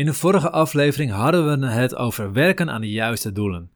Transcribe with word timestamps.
In 0.00 0.06
de 0.06 0.14
vorige 0.14 0.50
aflevering 0.50 1.10
hadden 1.10 1.60
we 1.60 1.66
het 1.66 1.96
over 1.96 2.32
werken 2.32 2.70
aan 2.70 2.80
de 2.80 2.90
juiste 2.90 3.32
doelen. 3.32 3.70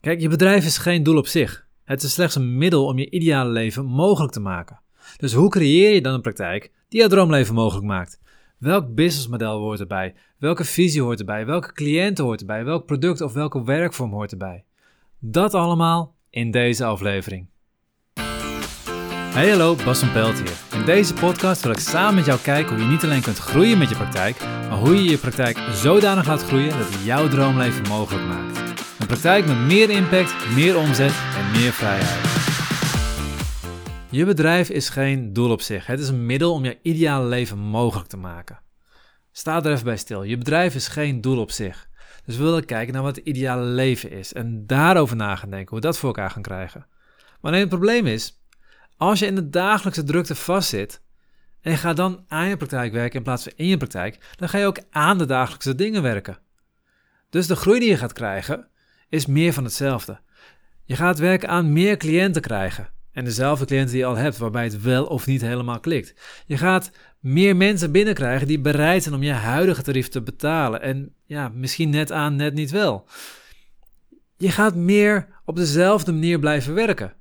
Kijk, 0.00 0.20
je 0.20 0.28
bedrijf 0.28 0.64
is 0.64 0.78
geen 0.78 1.02
doel 1.02 1.16
op 1.16 1.26
zich. 1.26 1.66
Het 1.84 2.02
is 2.02 2.12
slechts 2.12 2.34
een 2.34 2.58
middel 2.58 2.86
om 2.86 2.98
je 2.98 3.10
ideale 3.10 3.50
leven 3.50 3.84
mogelijk 3.84 4.32
te 4.32 4.40
maken. 4.40 4.80
Dus 5.16 5.32
hoe 5.32 5.50
creëer 5.50 5.94
je 5.94 6.00
dan 6.00 6.14
een 6.14 6.20
praktijk 6.20 6.72
die 6.88 7.00
jouw 7.00 7.08
droomleven 7.08 7.54
mogelijk 7.54 7.86
maakt? 7.86 8.20
Welk 8.58 8.94
businessmodel 8.94 9.58
hoort 9.58 9.80
erbij? 9.80 10.14
Welke 10.38 10.64
visie 10.64 11.02
hoort 11.02 11.18
erbij? 11.18 11.46
Welke 11.46 11.72
cliënten 11.72 12.24
hoort 12.24 12.40
erbij? 12.40 12.64
Welk 12.64 12.86
product 12.86 13.20
of 13.20 13.32
welke 13.32 13.64
werkvorm 13.64 14.12
hoort 14.12 14.32
erbij? 14.32 14.64
Dat 15.18 15.54
allemaal 15.54 16.14
in 16.30 16.50
deze 16.50 16.84
aflevering. 16.84 17.46
Hey 19.36 19.50
hallo, 19.50 19.74
Bas 19.84 19.98
van 19.98 20.12
Pelt 20.12 20.38
hier. 20.38 20.80
In 20.80 20.84
deze 20.84 21.14
podcast 21.14 21.62
wil 21.62 21.72
ik 21.72 21.78
samen 21.78 22.14
met 22.14 22.24
jou 22.24 22.40
kijken 22.40 22.74
hoe 22.74 22.84
je 22.84 22.90
niet 22.90 23.02
alleen 23.02 23.22
kunt 23.22 23.38
groeien 23.38 23.78
met 23.78 23.88
je 23.88 23.94
praktijk, 23.94 24.40
maar 24.40 24.78
hoe 24.78 24.94
je 24.94 25.10
je 25.10 25.18
praktijk 25.18 25.58
zodanig 25.58 26.26
laat 26.26 26.42
groeien 26.42 26.78
dat 26.78 26.88
het 26.88 27.04
jouw 27.04 27.28
droomleven 27.28 27.88
mogelijk 27.88 28.26
maakt. 28.26 28.58
Een 28.98 29.06
praktijk 29.06 29.46
met 29.46 29.56
meer 29.58 29.90
impact, 29.90 30.54
meer 30.54 30.76
omzet 30.76 31.12
en 31.36 31.50
meer 31.50 31.72
vrijheid. 31.72 32.20
Je 34.10 34.24
bedrijf 34.24 34.70
is 34.70 34.88
geen 34.88 35.32
doel 35.32 35.50
op 35.50 35.60
zich. 35.60 35.86
Het 35.86 36.00
is 36.00 36.08
een 36.08 36.26
middel 36.26 36.52
om 36.52 36.64
je 36.64 36.78
ideale 36.82 37.26
leven 37.26 37.58
mogelijk 37.58 38.08
te 38.08 38.16
maken. 38.16 38.60
Sta 39.32 39.64
er 39.64 39.72
even 39.72 39.84
bij 39.84 39.96
stil. 39.96 40.22
Je 40.22 40.38
bedrijf 40.38 40.74
is 40.74 40.88
geen 40.88 41.20
doel 41.20 41.38
op 41.38 41.50
zich. 41.50 41.88
Dus 42.24 42.36
we 42.36 42.42
willen 42.42 42.64
kijken 42.64 42.94
naar 42.94 43.02
wat 43.02 43.16
het 43.16 43.26
ideale 43.26 43.64
leven 43.64 44.10
is 44.10 44.32
en 44.32 44.66
daarover 44.66 45.16
na 45.16 45.36
gaan 45.36 45.50
denken 45.50 45.68
hoe 45.68 45.78
we 45.78 45.86
dat 45.86 45.98
voor 45.98 46.08
elkaar 46.08 46.30
gaan 46.30 46.42
krijgen. 46.42 46.86
Maar 47.40 47.50
alleen 47.52 47.60
het 47.60 47.68
probleem 47.68 48.06
is, 48.06 48.44
als 48.96 49.18
je 49.18 49.26
in 49.26 49.34
de 49.34 49.48
dagelijkse 49.48 50.04
drukte 50.04 50.34
vastzit 50.34 51.00
en 51.60 51.70
je 51.70 51.76
gaat 51.76 51.96
dan 51.96 52.24
aan 52.28 52.48
je 52.48 52.56
praktijk 52.56 52.92
werken 52.92 53.16
in 53.16 53.22
plaats 53.22 53.42
van 53.42 53.52
in 53.56 53.66
je 53.66 53.76
praktijk, 53.76 54.18
dan 54.36 54.48
ga 54.48 54.58
je 54.58 54.66
ook 54.66 54.80
aan 54.90 55.18
de 55.18 55.26
dagelijkse 55.26 55.74
dingen 55.74 56.02
werken. 56.02 56.38
Dus 57.30 57.46
de 57.46 57.56
groei 57.56 57.78
die 57.78 57.88
je 57.88 57.96
gaat 57.96 58.12
krijgen 58.12 58.68
is 59.08 59.26
meer 59.26 59.52
van 59.52 59.64
hetzelfde. 59.64 60.20
Je 60.84 60.96
gaat 60.96 61.18
werken 61.18 61.48
aan 61.48 61.72
meer 61.72 61.96
cliënten 61.96 62.42
krijgen. 62.42 62.88
En 63.12 63.24
dezelfde 63.24 63.64
cliënten 63.64 63.90
die 63.90 64.00
je 64.00 64.06
al 64.06 64.16
hebt, 64.16 64.36
waarbij 64.36 64.64
het 64.64 64.82
wel 64.82 65.04
of 65.04 65.26
niet 65.26 65.40
helemaal 65.40 65.80
klikt. 65.80 66.14
Je 66.46 66.56
gaat 66.56 66.90
meer 67.20 67.56
mensen 67.56 67.92
binnenkrijgen 67.92 68.46
die 68.46 68.60
bereid 68.60 69.02
zijn 69.02 69.14
om 69.14 69.22
je 69.22 69.32
huidige 69.32 69.82
tarief 69.82 70.08
te 70.08 70.22
betalen. 70.22 70.82
En 70.82 71.14
ja, 71.24 71.48
misschien 71.48 71.90
net 71.90 72.12
aan, 72.12 72.36
net 72.36 72.54
niet 72.54 72.70
wel. 72.70 73.08
Je 74.36 74.50
gaat 74.50 74.74
meer 74.74 75.28
op 75.44 75.56
dezelfde 75.56 76.12
manier 76.12 76.38
blijven 76.38 76.74
werken. 76.74 77.12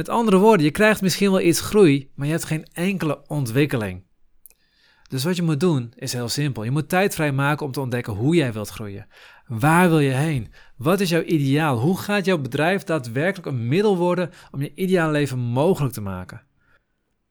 Met 0.00 0.08
andere 0.08 0.36
woorden, 0.36 0.64
je 0.64 0.70
krijgt 0.70 1.02
misschien 1.02 1.30
wel 1.30 1.40
iets 1.40 1.60
groei, 1.60 2.10
maar 2.14 2.26
je 2.26 2.32
hebt 2.32 2.44
geen 2.44 2.66
enkele 2.72 3.22
ontwikkeling. 3.26 4.02
Dus 5.08 5.24
wat 5.24 5.36
je 5.36 5.42
moet 5.42 5.60
doen 5.60 5.92
is 5.96 6.12
heel 6.12 6.28
simpel. 6.28 6.64
Je 6.64 6.70
moet 6.70 6.88
tijd 6.88 7.14
vrijmaken 7.14 7.66
om 7.66 7.72
te 7.72 7.80
ontdekken 7.80 8.12
hoe 8.12 8.34
jij 8.34 8.52
wilt 8.52 8.68
groeien. 8.68 9.06
Waar 9.46 9.88
wil 9.88 9.98
je 9.98 10.10
heen? 10.10 10.52
Wat 10.76 11.00
is 11.00 11.08
jouw 11.08 11.22
ideaal? 11.22 11.78
Hoe 11.78 11.98
gaat 11.98 12.24
jouw 12.24 12.38
bedrijf 12.38 12.84
daadwerkelijk 12.84 13.46
een 13.46 13.68
middel 13.68 13.96
worden 13.96 14.30
om 14.50 14.62
je 14.62 14.74
ideaal 14.74 15.10
leven 15.10 15.38
mogelijk 15.38 15.94
te 15.94 16.00
maken? 16.00 16.42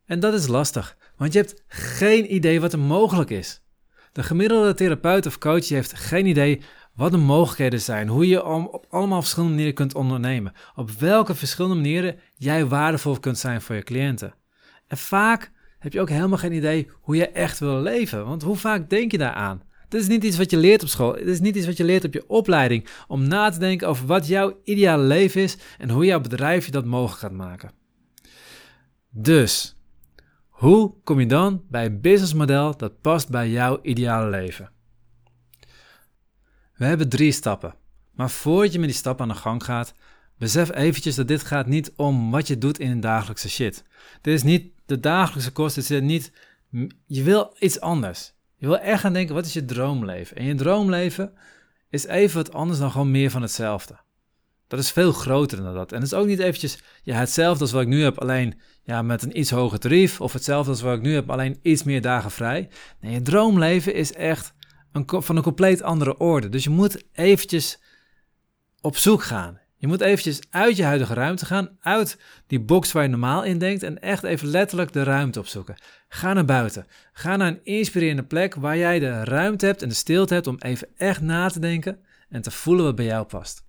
En 0.06 0.20
dat 0.20 0.34
is 0.34 0.48
lastig, 0.48 0.98
want 1.18 1.34
je 1.34 1.40
hebt 1.40 1.64
geen 1.68 2.34
idee 2.34 2.62
wat 2.62 2.74
er 2.74 2.80
mogelijk 2.80 3.30
is. 3.30 3.62
De 4.12 4.24
gemiddelde 4.24 4.74
therapeut 4.74 5.26
of 5.26 5.38
coach 5.38 5.68
heeft 5.68 5.94
geen 5.94 6.26
idee 6.26 6.62
wat 7.00 7.12
de 7.12 7.18
mogelijkheden 7.18 7.82
zijn, 7.82 8.08
hoe 8.08 8.28
je 8.28 8.46
op 8.46 8.86
allemaal 8.90 9.22
verschillende 9.22 9.54
manieren 9.54 9.76
kunt 9.76 9.96
ondernemen, 9.96 10.54
op 10.76 10.92
welke 10.92 11.36
verschillende 11.36 11.76
manieren 11.76 12.20
jij 12.36 12.66
waardevol 12.66 13.20
kunt 13.20 13.38
zijn 13.38 13.62
voor 13.62 13.76
je 13.76 13.84
cliënten. 13.84 14.34
En 14.88 14.98
vaak 14.98 15.52
heb 15.80 15.94
je 15.94 16.02
ook 16.02 16.10
helemaal 16.10 16.38
geen 16.38 16.54
idee 16.54 16.90
hoe 17.02 17.16
je 17.16 17.30
echt 17.30 17.60
wil 17.60 17.82
leven, 17.82 18.26
want 18.26 18.44
hoe 18.44 18.56
vaak 18.56 18.90
denk 18.90 19.12
je 19.12 19.18
daaraan? 19.18 19.62
Dit 19.90 20.02
is 20.02 20.08
niet 20.08 20.24
iets 20.24 20.38
wat 20.38 20.52
je 20.52 20.58
leert 20.58 20.82
op 20.82 20.88
school. 20.88 21.14
Dit 21.14 21.28
is 21.28 21.40
niet 21.40 21.56
iets 21.56 21.66
wat 21.66 21.78
je 21.78 21.84
leert 21.84 22.06
op 22.06 22.14
je 22.14 22.30
opleiding. 22.30 22.88
Om 23.08 23.28
na 23.28 23.50
te 23.50 23.60
denken 23.60 23.88
over 23.88 24.06
wat 24.06 24.28
jouw 24.28 24.60
ideale 24.64 25.04
leven 25.04 25.42
is 25.42 25.58
en 25.78 25.90
hoe 25.90 26.06
jouw 26.06 26.20
bedrijf 26.22 26.66
je 26.66 26.72
dat 26.72 26.86
mogelijk 26.86 27.20
gaat 27.20 27.32
maken. 27.32 27.72
Dus, 29.10 29.78
hoe 30.50 30.94
kom 31.04 31.20
je 31.20 31.26
dan 31.26 31.64
bij 31.70 31.86
een 31.86 32.02
businessmodel 32.02 32.78
dat 32.78 33.02
past 33.02 33.30
bij 33.30 33.50
jouw 33.50 33.80
ideale 33.82 34.30
leven? 34.30 34.78
We 36.80 36.86
hebben 36.86 37.10
drie 37.10 37.32
stappen. 37.32 37.76
Maar 38.12 38.30
voordat 38.30 38.74
je 38.74 38.80
met 38.80 38.88
die 38.88 38.98
stappen 38.98 39.26
aan 39.26 39.36
de 39.36 39.40
gang 39.42 39.64
gaat, 39.64 39.94
besef 40.38 40.72
eventjes 40.74 41.16
dat 41.16 41.28
dit 41.28 41.44
gaat 41.44 41.68
niet 41.68 41.92
om 41.96 42.32
wat 42.32 42.48
je 42.48 42.58
doet 42.58 42.80
in 42.80 42.92
een 42.92 43.00
dagelijkse 43.00 43.50
shit. 43.50 43.84
Dit 44.22 44.34
is 44.34 44.44
niet 44.44 44.72
de 44.86 45.00
dagelijkse 45.00 45.52
kosten, 45.52 45.82
dit 45.82 45.92
is 45.92 46.08
niet... 46.08 46.32
Je 47.06 47.24
wil 47.24 47.56
iets 47.60 47.80
anders. 47.80 48.34
Je 48.58 48.68
wil 48.68 48.78
echt 48.78 49.02
gaan 49.02 49.14
denken, 49.14 49.36
wat 49.36 49.46
is 49.46 49.54
je 49.54 49.66
droomleven? 49.66 50.38
En 50.38 50.46
je 50.46 50.56
droomleven 50.56 51.34
is 51.90 52.06
even 52.06 52.38
wat 52.38 52.54
anders 52.54 52.80
dan 52.80 52.92
gewoon 52.92 53.12
meer 53.12 53.32
van 53.32 53.42
hetzelfde. 53.42 54.00
Dat 54.68 54.80
is 54.80 54.92
veel 54.92 55.12
groter 55.12 55.64
dan 55.64 55.74
dat. 55.74 55.92
En 55.92 56.02
het 56.02 56.12
is 56.12 56.18
ook 56.18 56.28
niet 56.28 56.40
eventjes 56.40 56.80
ja, 57.04 57.16
hetzelfde 57.16 57.62
als 57.62 57.72
wat 57.72 57.82
ik 57.82 57.88
nu 57.88 58.04
heb, 58.04 58.20
alleen 58.20 58.60
ja, 58.84 59.02
met 59.02 59.24
een 59.24 59.40
iets 59.40 59.50
hoger 59.50 59.80
tarief. 59.80 60.22
Of 60.22 60.34
hetzelfde 60.34 60.72
als 60.72 60.82
wat 60.82 60.96
ik 60.96 61.02
nu 61.02 61.14
heb, 61.14 61.30
alleen 61.30 61.60
iets 61.62 61.84
meer 61.84 62.02
dagen 62.02 62.32
vrij. 62.32 62.70
Nee, 63.00 63.14
je 63.14 63.22
droomleven 63.22 63.94
is 63.94 64.14
echt 64.14 64.54
van 65.04 65.36
een 65.36 65.44
compleet 65.44 65.82
andere 65.82 66.18
orde. 66.18 66.50
Dus 66.50 66.64
je 66.64 66.70
moet 66.70 67.04
eventjes 67.12 67.80
op 68.82 68.98
zoek 68.98 69.24
gaan. 69.24 69.60
Je 69.80 69.88
moet 69.88 70.02
eventjes 70.02 70.40
uit 70.50 70.78
je 70.78 70.84
huidige 70.84 71.14
ruimte 71.14 71.46
gaan, 71.46 71.78
uit 71.80 72.20
die 72.48 72.60
box 72.60 72.92
waar 72.92 73.04
je 73.04 73.10
normaal 73.10 73.44
in 73.44 73.58
denkt 73.58 73.84
en 73.84 74.02
echt 74.02 74.24
even 74.24 74.48
letterlijk 74.48 74.94
de 74.94 75.04
ruimte 75.04 75.40
opzoeken. 75.40 75.76
Ga 76.08 76.34
naar 76.34 76.46
buiten. 76.46 76.88
Ga 77.12 77.36
naar 77.36 77.48
een 77.48 77.64
inspirerende 77.64 78.24
plek 78.24 78.56
waar 78.56 78.78
jij 78.78 79.00
de 79.00 79.24
ruimte 79.24 79.66
hebt 79.66 79.82
en 79.82 79.90
de 79.90 79.96
stilte 79.96 80.34
hebt 80.34 80.48
om 80.48 80.58
even 80.60 80.88
echt 80.98 81.22
na 81.22 81.50
te 81.50 81.60
denken 81.60 82.00
en 82.30 82.42
te 82.42 82.52
voelen 82.52 82.86
wat 82.86 82.96
bij 82.96 83.06
jou 83.06 83.26
past. 83.26 83.66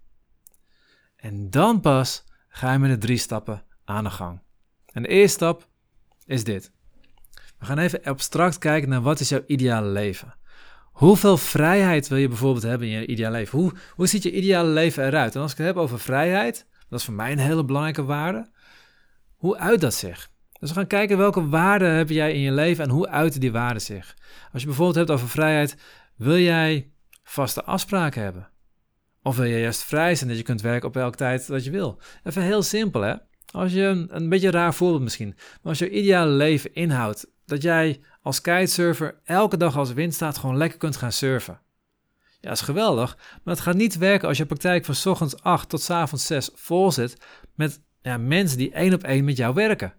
En 1.17 1.51
dan 1.51 1.81
pas 1.81 2.25
ga 2.49 2.73
je 2.73 2.79
met 2.79 2.91
de 2.91 2.99
drie 2.99 3.19
stappen 3.19 3.63
aan 3.85 4.05
de 4.05 4.11
gang. 4.11 4.41
En 4.87 5.03
de 5.03 5.09
eerste 5.09 5.37
stap 5.37 5.69
is 6.27 6.45
dit. 6.45 6.73
We 7.59 7.67
gaan 7.67 7.79
even 7.79 8.03
abstract 8.03 8.59
kijken 8.59 8.89
naar 8.89 9.03
wat 9.03 9.21
is 9.21 9.29
jouw 9.29 9.43
ideale 9.47 9.89
leven. 9.89 10.35
Hoeveel 11.01 11.37
vrijheid 11.37 12.09
wil 12.09 12.19
je 12.19 12.29
bijvoorbeeld 12.29 12.63
hebben 12.63 12.89
in 12.89 13.01
je 13.01 13.07
ideale 13.07 13.37
leven? 13.37 13.59
Hoe, 13.59 13.73
hoe 13.95 14.07
ziet 14.07 14.23
je 14.23 14.33
ideale 14.33 14.69
leven 14.69 15.07
eruit? 15.07 15.35
En 15.35 15.41
als 15.41 15.53
ik 15.53 15.59
het 15.59 15.67
heb 15.67 15.77
over 15.77 16.01
vrijheid, 16.01 16.67
dat 16.89 16.99
is 16.99 17.05
voor 17.05 17.15
mij 17.15 17.33
een 17.33 17.39
hele 17.39 17.65
belangrijke 17.65 18.05
waarde. 18.05 18.51
Hoe 19.37 19.59
uit 19.59 19.81
dat 19.81 19.95
zich? 19.95 20.31
Dus 20.59 20.69
we 20.69 20.75
gaan 20.75 20.87
kijken 20.87 21.19
welke 21.19 21.49
waarden 21.49 21.91
heb 21.91 22.09
jij 22.09 22.33
in 22.33 22.41
je 22.41 22.53
leven 22.53 22.85
en 22.85 22.91
hoe 22.91 23.09
uiten 23.09 23.41
die 23.41 23.53
waarden 23.53 23.83
zich. 23.83 24.17
Als 24.53 24.61
je 24.61 24.67
bijvoorbeeld 24.69 24.97
hebt 24.97 25.11
over 25.11 25.29
vrijheid, 25.29 25.77
wil 26.17 26.39
jij 26.39 26.91
vaste 27.23 27.65
afspraken 27.65 28.23
hebben? 28.23 28.49
Of 29.23 29.37
wil 29.37 29.47
je 29.47 29.61
juist 29.61 29.83
vrij 29.83 30.15
zijn 30.15 30.29
dat 30.29 30.39
je 30.39 30.45
kunt 30.45 30.61
werken 30.61 30.89
op 30.89 30.97
elke 30.97 31.17
tijd 31.17 31.47
wat 31.47 31.65
je 31.65 31.71
wil? 31.71 32.01
Even 32.25 32.43
heel 32.43 32.63
simpel 32.63 33.01
hè. 33.01 33.15
Als 33.51 33.73
je 33.73 33.83
een, 33.83 34.09
een 34.11 34.29
beetje 34.29 34.47
een 34.47 34.53
raar 34.53 34.75
voorbeeld 34.75 35.03
misschien, 35.03 35.35
maar 35.37 35.59
als 35.63 35.79
je 35.79 35.91
ideale 35.91 36.33
leven 36.33 36.75
inhoudt 36.75 37.27
dat 37.51 37.63
jij 37.63 38.01
als 38.23 38.41
kitesurfer 38.41 39.21
elke 39.25 39.57
dag 39.57 39.77
als 39.77 39.93
wind 39.93 40.15
staat 40.15 40.39
gewoon 40.39 40.57
lekker 40.57 40.79
kunt 40.79 40.97
gaan 40.97 41.13
surfen. 41.13 41.61
Ja, 42.41 42.51
is 42.51 42.61
geweldig, 42.61 43.17
maar 43.43 43.55
het 43.55 43.63
gaat 43.63 43.75
niet 43.75 43.99
werken 43.99 44.29
als 44.29 44.37
je 44.37 44.47
praktijk 44.47 44.85
van 44.85 45.13
ochtends 45.13 45.43
8 45.43 45.69
tot 45.69 45.91
avonds 45.91 46.27
6 46.27 46.51
vol 46.55 46.93
zit 46.93 47.17
met 47.55 47.83
ja, 48.03 48.17
mensen 48.17 48.59
die 48.59 48.73
één 48.73 48.95
op 48.95 49.03
één 49.03 49.25
met 49.25 49.37
jou 49.37 49.55
werken. 49.55 49.95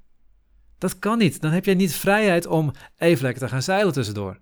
Dat 0.78 1.00
kan 1.00 1.18
niet. 1.18 1.42
Dan 1.42 1.52
heb 1.52 1.66
jij 1.66 1.74
niet 1.74 1.94
vrijheid 1.94 2.46
om 2.48 2.72
even 2.98 3.24
lekker 3.24 3.42
te 3.42 3.50
gaan 3.50 3.62
zeilen 3.62 3.94
tussendoor. 3.94 4.40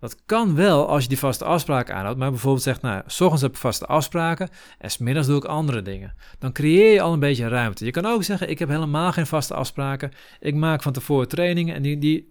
Dat 0.00 0.24
kan 0.24 0.54
wel 0.54 0.88
als 0.88 1.02
je 1.02 1.08
die 1.08 1.18
vaste 1.18 1.44
afspraken 1.44 1.94
aanhoudt, 1.94 2.18
maar 2.18 2.30
bijvoorbeeld 2.30 2.62
zegt, 2.62 2.82
nou, 2.82 3.02
s 3.06 3.20
ochtends 3.20 3.42
heb 3.42 3.50
ik 3.50 3.56
vaste 3.56 3.86
afspraken 3.86 4.48
en 4.78 4.90
smiddags 4.90 5.26
doe 5.26 5.36
ik 5.36 5.44
andere 5.44 5.82
dingen. 5.82 6.14
Dan 6.38 6.52
creëer 6.52 6.92
je 6.92 7.00
al 7.00 7.12
een 7.12 7.20
beetje 7.20 7.48
ruimte. 7.48 7.84
Je 7.84 7.90
kan 7.90 8.06
ook 8.06 8.22
zeggen, 8.24 8.50
ik 8.50 8.58
heb 8.58 8.68
helemaal 8.68 9.12
geen 9.12 9.26
vaste 9.26 9.54
afspraken. 9.54 10.12
Ik 10.40 10.54
maak 10.54 10.82
van 10.82 10.92
tevoren 10.92 11.28
trainingen 11.28 11.74
en 11.74 11.82
die, 11.82 11.98
die 11.98 12.28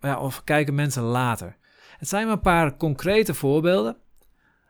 ja, 0.00 0.20
of 0.20 0.44
kijken 0.44 0.74
mensen 0.74 1.02
later. 1.02 1.56
Het 1.98 2.08
zijn 2.08 2.24
maar 2.26 2.34
een 2.34 2.40
paar 2.40 2.76
concrete 2.76 3.34
voorbeelden, 3.34 3.96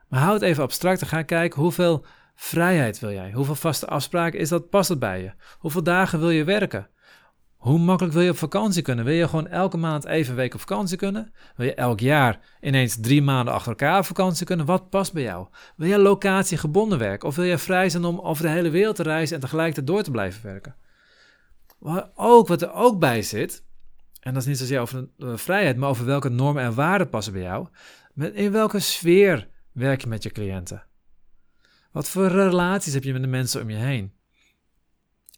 maar 0.08 0.20
houd 0.20 0.42
even 0.42 0.62
abstract 0.62 1.00
en 1.00 1.06
ga 1.06 1.22
kijken 1.22 1.60
hoeveel 1.60 2.04
vrijheid 2.34 2.98
wil 2.98 3.12
jij? 3.12 3.32
Hoeveel 3.32 3.54
vaste 3.54 3.86
afspraken 3.86 4.38
is 4.38 4.48
dat? 4.48 4.70
Past 4.70 4.98
bij 4.98 5.22
je? 5.22 5.32
Hoeveel 5.58 5.82
dagen 5.82 6.18
wil 6.18 6.30
je 6.30 6.44
werken? 6.44 6.88
Hoe 7.60 7.78
makkelijk 7.78 8.14
wil 8.14 8.22
je 8.22 8.30
op 8.30 8.36
vakantie 8.36 8.82
kunnen? 8.82 9.04
Wil 9.04 9.14
je 9.14 9.28
gewoon 9.28 9.46
elke 9.48 9.76
maand 9.76 10.04
even 10.04 10.30
een 10.30 10.36
week 10.36 10.54
op 10.54 10.60
vakantie 10.60 10.96
kunnen? 10.96 11.32
Wil 11.56 11.66
je 11.66 11.74
elk 11.74 12.00
jaar 12.00 12.38
ineens 12.60 13.00
drie 13.00 13.22
maanden 13.22 13.54
achter 13.54 13.70
elkaar 13.70 13.98
op 13.98 14.04
vakantie 14.04 14.46
kunnen? 14.46 14.66
Wat 14.66 14.90
past 14.90 15.12
bij 15.12 15.22
jou? 15.22 15.46
Wil 15.76 15.88
je 15.88 15.98
locatiegebonden 15.98 16.98
werken? 16.98 17.28
Of 17.28 17.36
wil 17.36 17.44
je 17.44 17.58
vrij 17.58 17.88
zijn 17.88 18.04
om 18.04 18.20
over 18.20 18.42
de 18.42 18.50
hele 18.50 18.70
wereld 18.70 18.96
te 18.96 19.02
reizen 19.02 19.34
en 19.34 19.40
tegelijkertijd 19.40 19.86
door 19.86 20.02
te 20.02 20.10
blijven 20.10 20.42
werken? 20.42 20.76
Maar 21.78 22.10
ook, 22.14 22.48
wat 22.48 22.62
er 22.62 22.72
ook 22.72 22.98
bij 22.98 23.22
zit, 23.22 23.64
en 24.20 24.32
dat 24.32 24.42
is 24.42 24.48
niet 24.48 24.58
zozeer 24.58 24.80
over 24.80 25.08
de 25.16 25.38
vrijheid, 25.38 25.76
maar 25.76 25.88
over 25.88 26.04
welke 26.04 26.28
normen 26.28 26.62
en 26.62 26.74
waarden 26.74 27.08
passen 27.08 27.32
bij 27.32 27.42
jou. 27.42 27.66
In 28.32 28.52
welke 28.52 28.78
sfeer 28.78 29.48
werk 29.72 30.00
je 30.00 30.06
met 30.06 30.22
je 30.22 30.30
cliënten? 30.30 30.84
Wat 31.92 32.08
voor 32.08 32.26
relaties 32.26 32.94
heb 32.94 33.04
je 33.04 33.12
met 33.12 33.22
de 33.22 33.28
mensen 33.28 33.62
om 33.62 33.70
je 33.70 33.76
heen? 33.76 34.12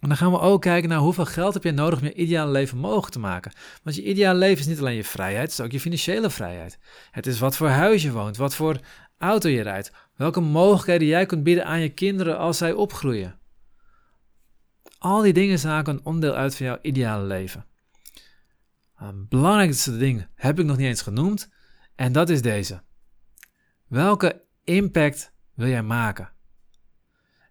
En 0.02 0.08
dan 0.08 0.16
gaan 0.16 0.30
we 0.30 0.38
ook 0.38 0.60
kijken 0.60 0.88
naar 0.88 0.98
hoeveel 0.98 1.24
geld 1.24 1.54
heb 1.54 1.62
je 1.62 1.72
nodig 1.72 1.98
om 2.00 2.04
je 2.04 2.14
ideale 2.14 2.50
leven 2.50 2.78
mogelijk 2.78 3.12
te 3.12 3.18
maken. 3.18 3.52
Want 3.82 3.96
je 3.96 4.02
ideale 4.02 4.38
leven 4.38 4.58
is 4.58 4.66
niet 4.66 4.78
alleen 4.78 4.94
je 4.94 5.04
vrijheid, 5.04 5.42
het 5.42 5.52
is 5.52 5.60
ook 5.60 5.72
je 5.72 5.80
financiële 5.80 6.30
vrijheid. 6.30 6.78
Het 7.10 7.26
is 7.26 7.38
wat 7.38 7.56
voor 7.56 7.68
huis 7.68 8.02
je 8.02 8.12
woont, 8.12 8.36
wat 8.36 8.54
voor 8.54 8.80
auto 9.18 9.48
je 9.48 9.62
rijdt, 9.62 9.92
welke 10.16 10.40
mogelijkheden 10.40 11.06
jij 11.06 11.26
kunt 11.26 11.42
bieden 11.42 11.66
aan 11.66 11.80
je 11.80 11.88
kinderen 11.88 12.38
als 12.38 12.58
zij 12.58 12.72
opgroeien. 12.72 13.38
Al 14.98 15.22
die 15.22 15.32
dingen 15.32 15.58
zaken 15.58 15.94
een 15.94 16.04
onderdeel 16.04 16.34
uit 16.34 16.56
van 16.56 16.66
jouw 16.66 16.78
ideale 16.82 17.24
leven. 17.24 17.66
Een 18.96 19.26
belangrijkste 19.28 19.96
ding 19.96 20.26
heb 20.34 20.58
ik 20.58 20.66
nog 20.66 20.76
niet 20.76 20.86
eens 20.86 21.02
genoemd 21.02 21.52
en 21.94 22.12
dat 22.12 22.28
is 22.28 22.42
deze. 22.42 22.82
Welke 23.86 24.44
impact 24.64 25.32
wil 25.54 25.68
jij 25.68 25.82
maken? 25.82 26.32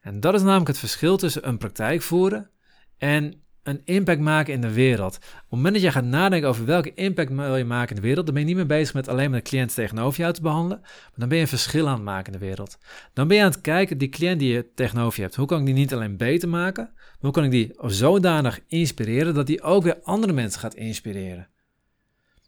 En 0.02 0.20
dat 0.20 0.34
is 0.34 0.42
namelijk 0.42 0.68
het 0.68 0.78
verschil 0.78 1.18
tussen 1.18 1.48
een 1.48 1.58
praktijk 1.58 2.02
voeren 2.02 2.50
en 2.98 3.42
een 3.64 3.82
impact 3.86 4.20
maken 4.20 4.54
in 4.54 4.62
de 4.62 4.74
wereld. 4.74 5.16
Op 5.16 5.22
het 5.22 5.50
moment 5.50 5.74
dat 5.74 5.84
je 5.84 5.92
gaat 5.92 6.04
nadenken 6.04 6.50
over 6.50 6.66
welke 6.66 6.94
impact 6.94 7.34
wil 7.34 7.56
je 7.56 7.66
maken 7.66 7.96
in 7.96 8.02
de 8.02 8.08
wereld, 8.08 8.26
dan 8.26 8.34
ben 8.34 8.44
je 8.44 8.50
niet 8.50 8.58
meer 8.58 8.78
bezig 8.78 8.94
met 8.94 9.08
alleen 9.08 9.30
maar 9.30 9.40
de 9.40 9.50
cliënt 9.50 9.74
tegenover 9.74 10.20
jou 10.20 10.34
te 10.34 10.42
behandelen, 10.42 10.80
maar 10.82 11.14
dan 11.16 11.28
ben 11.28 11.38
je 11.38 11.44
een 11.44 11.50
verschil 11.50 11.88
aan 11.88 11.94
het 11.94 12.04
maken 12.04 12.34
in 12.34 12.40
de 12.40 12.46
wereld. 12.46 12.78
Dan 13.14 13.28
ben 13.28 13.38
je 13.38 13.44
aan 13.44 13.52
het 13.52 13.62
kijken, 13.62 13.98
die 13.98 14.10
cliënt 14.10 14.40
die 14.40 14.54
je 14.54 14.74
tegenover 14.76 15.16
je 15.16 15.22
hebt, 15.22 15.36
hoe 15.36 15.48
kan 15.48 15.60
ik 15.60 15.66
die 15.66 15.74
niet 15.74 15.94
alleen 15.94 16.18
beter 16.18 16.50
maken, 16.50 16.90
maar 16.94 17.18
hoe 17.20 17.32
kan 17.32 17.44
ik 17.44 17.52
die 17.52 17.74
zodanig 17.78 18.60
inspireren 18.68 19.34
dat 19.34 19.48
die 19.48 19.62
ook 19.62 19.84
weer 19.84 20.00
andere 20.04 20.34
mensen 20.34 20.60
gaat 20.60 20.76
inspireren. 20.76 21.50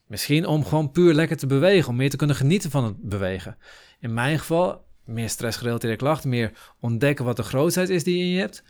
Misschien 0.08 0.46
om 0.46 0.66
gewoon 0.66 0.92
puur 0.92 1.14
lekker 1.14 1.38
te 1.38 1.48
bewegen, 1.48 1.90
om 1.90 1.96
meer 1.96 2.10
te 2.10 2.18
kunnen 2.18 2.36
genieten 2.36 2.72
van 2.72 2.84
het 2.84 3.02
bewegen. 3.02 3.58
In 4.00 4.14
mijn 4.14 4.40
geval, 4.40 4.86
meer 5.06 5.30
stressgerelateerde 5.30 5.98
klachten, 5.98 6.30
meer 6.30 6.52
ontdekken 6.80 7.26
wat 7.26 7.36
de 7.36 7.44
grootheid 7.44 7.90
is 7.90 8.04
die 8.04 8.18
je 8.18 8.24
in 8.24 8.30
je 8.30 8.40
hebt. 8.40 8.64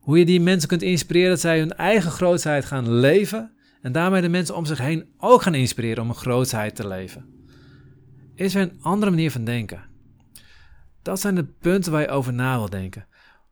Hoe 0.00 0.18
je 0.18 0.24
die 0.24 0.40
mensen 0.40 0.68
kunt 0.68 0.82
inspireren 0.82 1.30
dat 1.30 1.40
zij 1.40 1.58
hun 1.58 1.72
eigen 1.72 2.10
grootheid 2.10 2.64
gaan 2.64 2.92
leven 2.92 3.52
en 3.82 3.92
daarmee 3.92 4.20
de 4.20 4.28
mensen 4.28 4.56
om 4.56 4.64
zich 4.64 4.78
heen 4.78 5.08
ook 5.18 5.42
gaan 5.42 5.54
inspireren 5.54 6.02
om 6.02 6.08
een 6.08 6.14
grootheid 6.14 6.74
te 6.74 6.86
leven. 6.86 7.26
Is 8.34 8.54
er 8.54 8.62
een 8.62 8.78
andere 8.82 9.10
manier 9.10 9.30
van 9.30 9.44
denken? 9.44 9.84
Dat 11.02 11.20
zijn 11.20 11.34
de 11.34 11.44
punten 11.44 11.92
waar 11.92 12.00
je 12.00 12.08
over 12.08 12.32
na 12.32 12.56
wil 12.56 12.70
denken. 12.70 13.06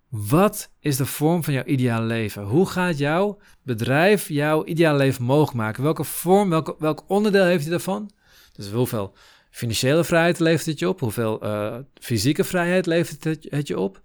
Wat 0.09 0.71
is 0.81 0.97
de 0.97 1.07
vorm 1.07 1.45
van 1.45 1.53
jouw 1.53 1.65
ideale 1.65 2.07
leven? 2.07 2.43
Hoe 2.43 2.67
gaat 2.67 2.99
jouw 2.99 3.39
bedrijf 3.63 4.29
jouw 4.29 4.65
ideale 4.65 4.99
leven 4.99 5.25
mogelijk 5.25 5.57
maken? 5.57 5.83
Welke 5.83 6.05
vorm, 6.05 6.51
welk, 6.51 6.77
welk 6.79 7.05
onderdeel 7.07 7.45
heeft 7.45 7.63
hij 7.63 7.71
daarvan? 7.71 8.11
Dus 8.53 8.71
hoeveel 8.71 9.15
financiële 9.55 10.05
vrijheid 10.05 10.39
levert 10.39 10.67
het 10.67 10.79
je 10.79 10.89
op? 10.89 11.01
Hoeveel 11.01 11.45
uh, 11.45 11.79
fysieke 11.95 12.45
vrijheid 12.45 12.87
levert 12.87 13.25
het, 13.25 13.47
het, 13.51 13.69
je 13.69 13.79
op? 13.79 14.03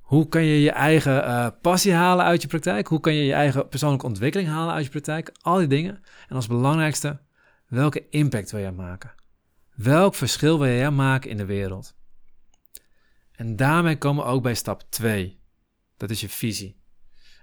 Hoe 0.00 0.28
kan 0.28 0.44
je 0.44 0.60
je 0.60 0.70
eigen 0.70 1.24
uh, 1.24 1.46
passie 1.60 1.92
halen 1.92 2.24
uit 2.24 2.42
je 2.42 2.48
praktijk? 2.48 2.86
Hoe 2.86 3.00
kan 3.00 3.14
je 3.14 3.24
je 3.24 3.32
eigen 3.32 3.68
persoonlijke 3.68 4.06
ontwikkeling 4.06 4.48
halen 4.48 4.74
uit 4.74 4.84
je 4.84 4.90
praktijk? 4.90 5.32
Al 5.40 5.58
die 5.58 5.66
dingen. 5.66 6.02
En 6.28 6.36
als 6.36 6.46
belangrijkste, 6.46 7.20
welke 7.66 8.08
impact 8.08 8.50
wil 8.50 8.60
jij 8.60 8.72
maken? 8.72 9.14
Welk 9.74 10.14
verschil 10.14 10.58
wil 10.58 10.68
jij 10.68 10.90
maken 10.90 11.30
in 11.30 11.36
de 11.36 11.46
wereld? 11.46 11.94
En 13.32 13.56
daarmee 13.56 13.98
komen 13.98 14.24
we 14.24 14.30
ook 14.30 14.42
bij 14.42 14.54
stap 14.54 14.82
2. 14.88 15.40
Dat 15.96 16.10
is 16.10 16.20
je 16.20 16.28
visie. 16.28 16.80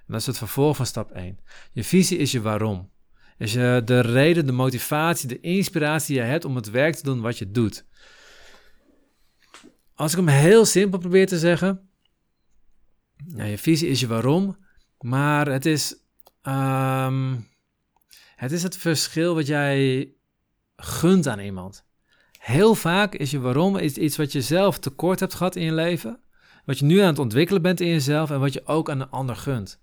Dat 0.08 0.20
is 0.20 0.26
het 0.26 0.38
vervolg 0.38 0.76
van 0.76 0.86
stap 0.86 1.12
1. 1.12 1.40
Je 1.72 1.84
visie 1.84 2.18
is 2.18 2.32
je 2.32 2.42
waarom. 2.42 2.92
Is 3.40 3.54
je 3.54 3.82
de 3.86 4.00
reden, 4.00 4.46
de 4.46 4.52
motivatie, 4.52 5.28
de 5.28 5.40
inspiratie 5.40 6.16
die 6.16 6.24
je 6.24 6.30
hebt 6.30 6.46
om 6.46 6.56
het 6.56 6.70
werk 6.70 6.96
te 6.96 7.04
doen 7.04 7.22
wat 7.22 7.38
je 7.38 7.52
doet. 7.52 7.86
Als 9.96 10.12
ik 10.12 10.18
hem 10.18 10.28
heel 10.28 10.66
simpel 10.66 11.00
probeer 11.00 11.28
te 11.28 11.40
zeggen. 11.40 11.90
Nou, 13.26 13.50
je 13.50 13.58
visie 13.58 13.88
is 13.88 14.00
je 14.00 14.08
waarom. 14.08 14.58
Maar 15.00 15.48
het 15.48 15.66
is, 15.66 15.96
um, 16.44 17.48
het 18.36 18.52
is 18.52 18.64
het 18.64 18.78
verschil 18.78 19.36
wat 19.36 19.48
jij 19.48 20.12
gunt 20.76 21.28
aan 21.28 21.40
iemand. 21.40 21.86
Heel 22.40 22.76
vaak 22.76 23.16
is 23.16 23.32
je 23.32 23.40
waarom 23.40 23.78
is 23.78 23.94
iets 23.94 24.18
wat 24.18 24.32
je 24.32 24.42
zelf 24.42 24.80
tekort 24.80 25.20
hebt 25.20 25.34
gehad 25.34 25.56
in 25.56 25.64
je 25.64 25.74
leven. 25.74 26.20
Wat 26.66 26.80
je 26.80 26.86
nu 26.86 27.00
aan 27.00 27.08
het 27.08 27.20
ontwikkelen 27.20 27.62
bent 27.62 27.80
in 27.80 27.88
jezelf 27.88 28.32
en 28.32 28.40
wat 28.40 28.54
je 28.54 28.66
ook 28.66 28.90
aan 28.90 29.00
een 29.00 29.10
ander 29.10 29.36
gunt. 29.36 29.82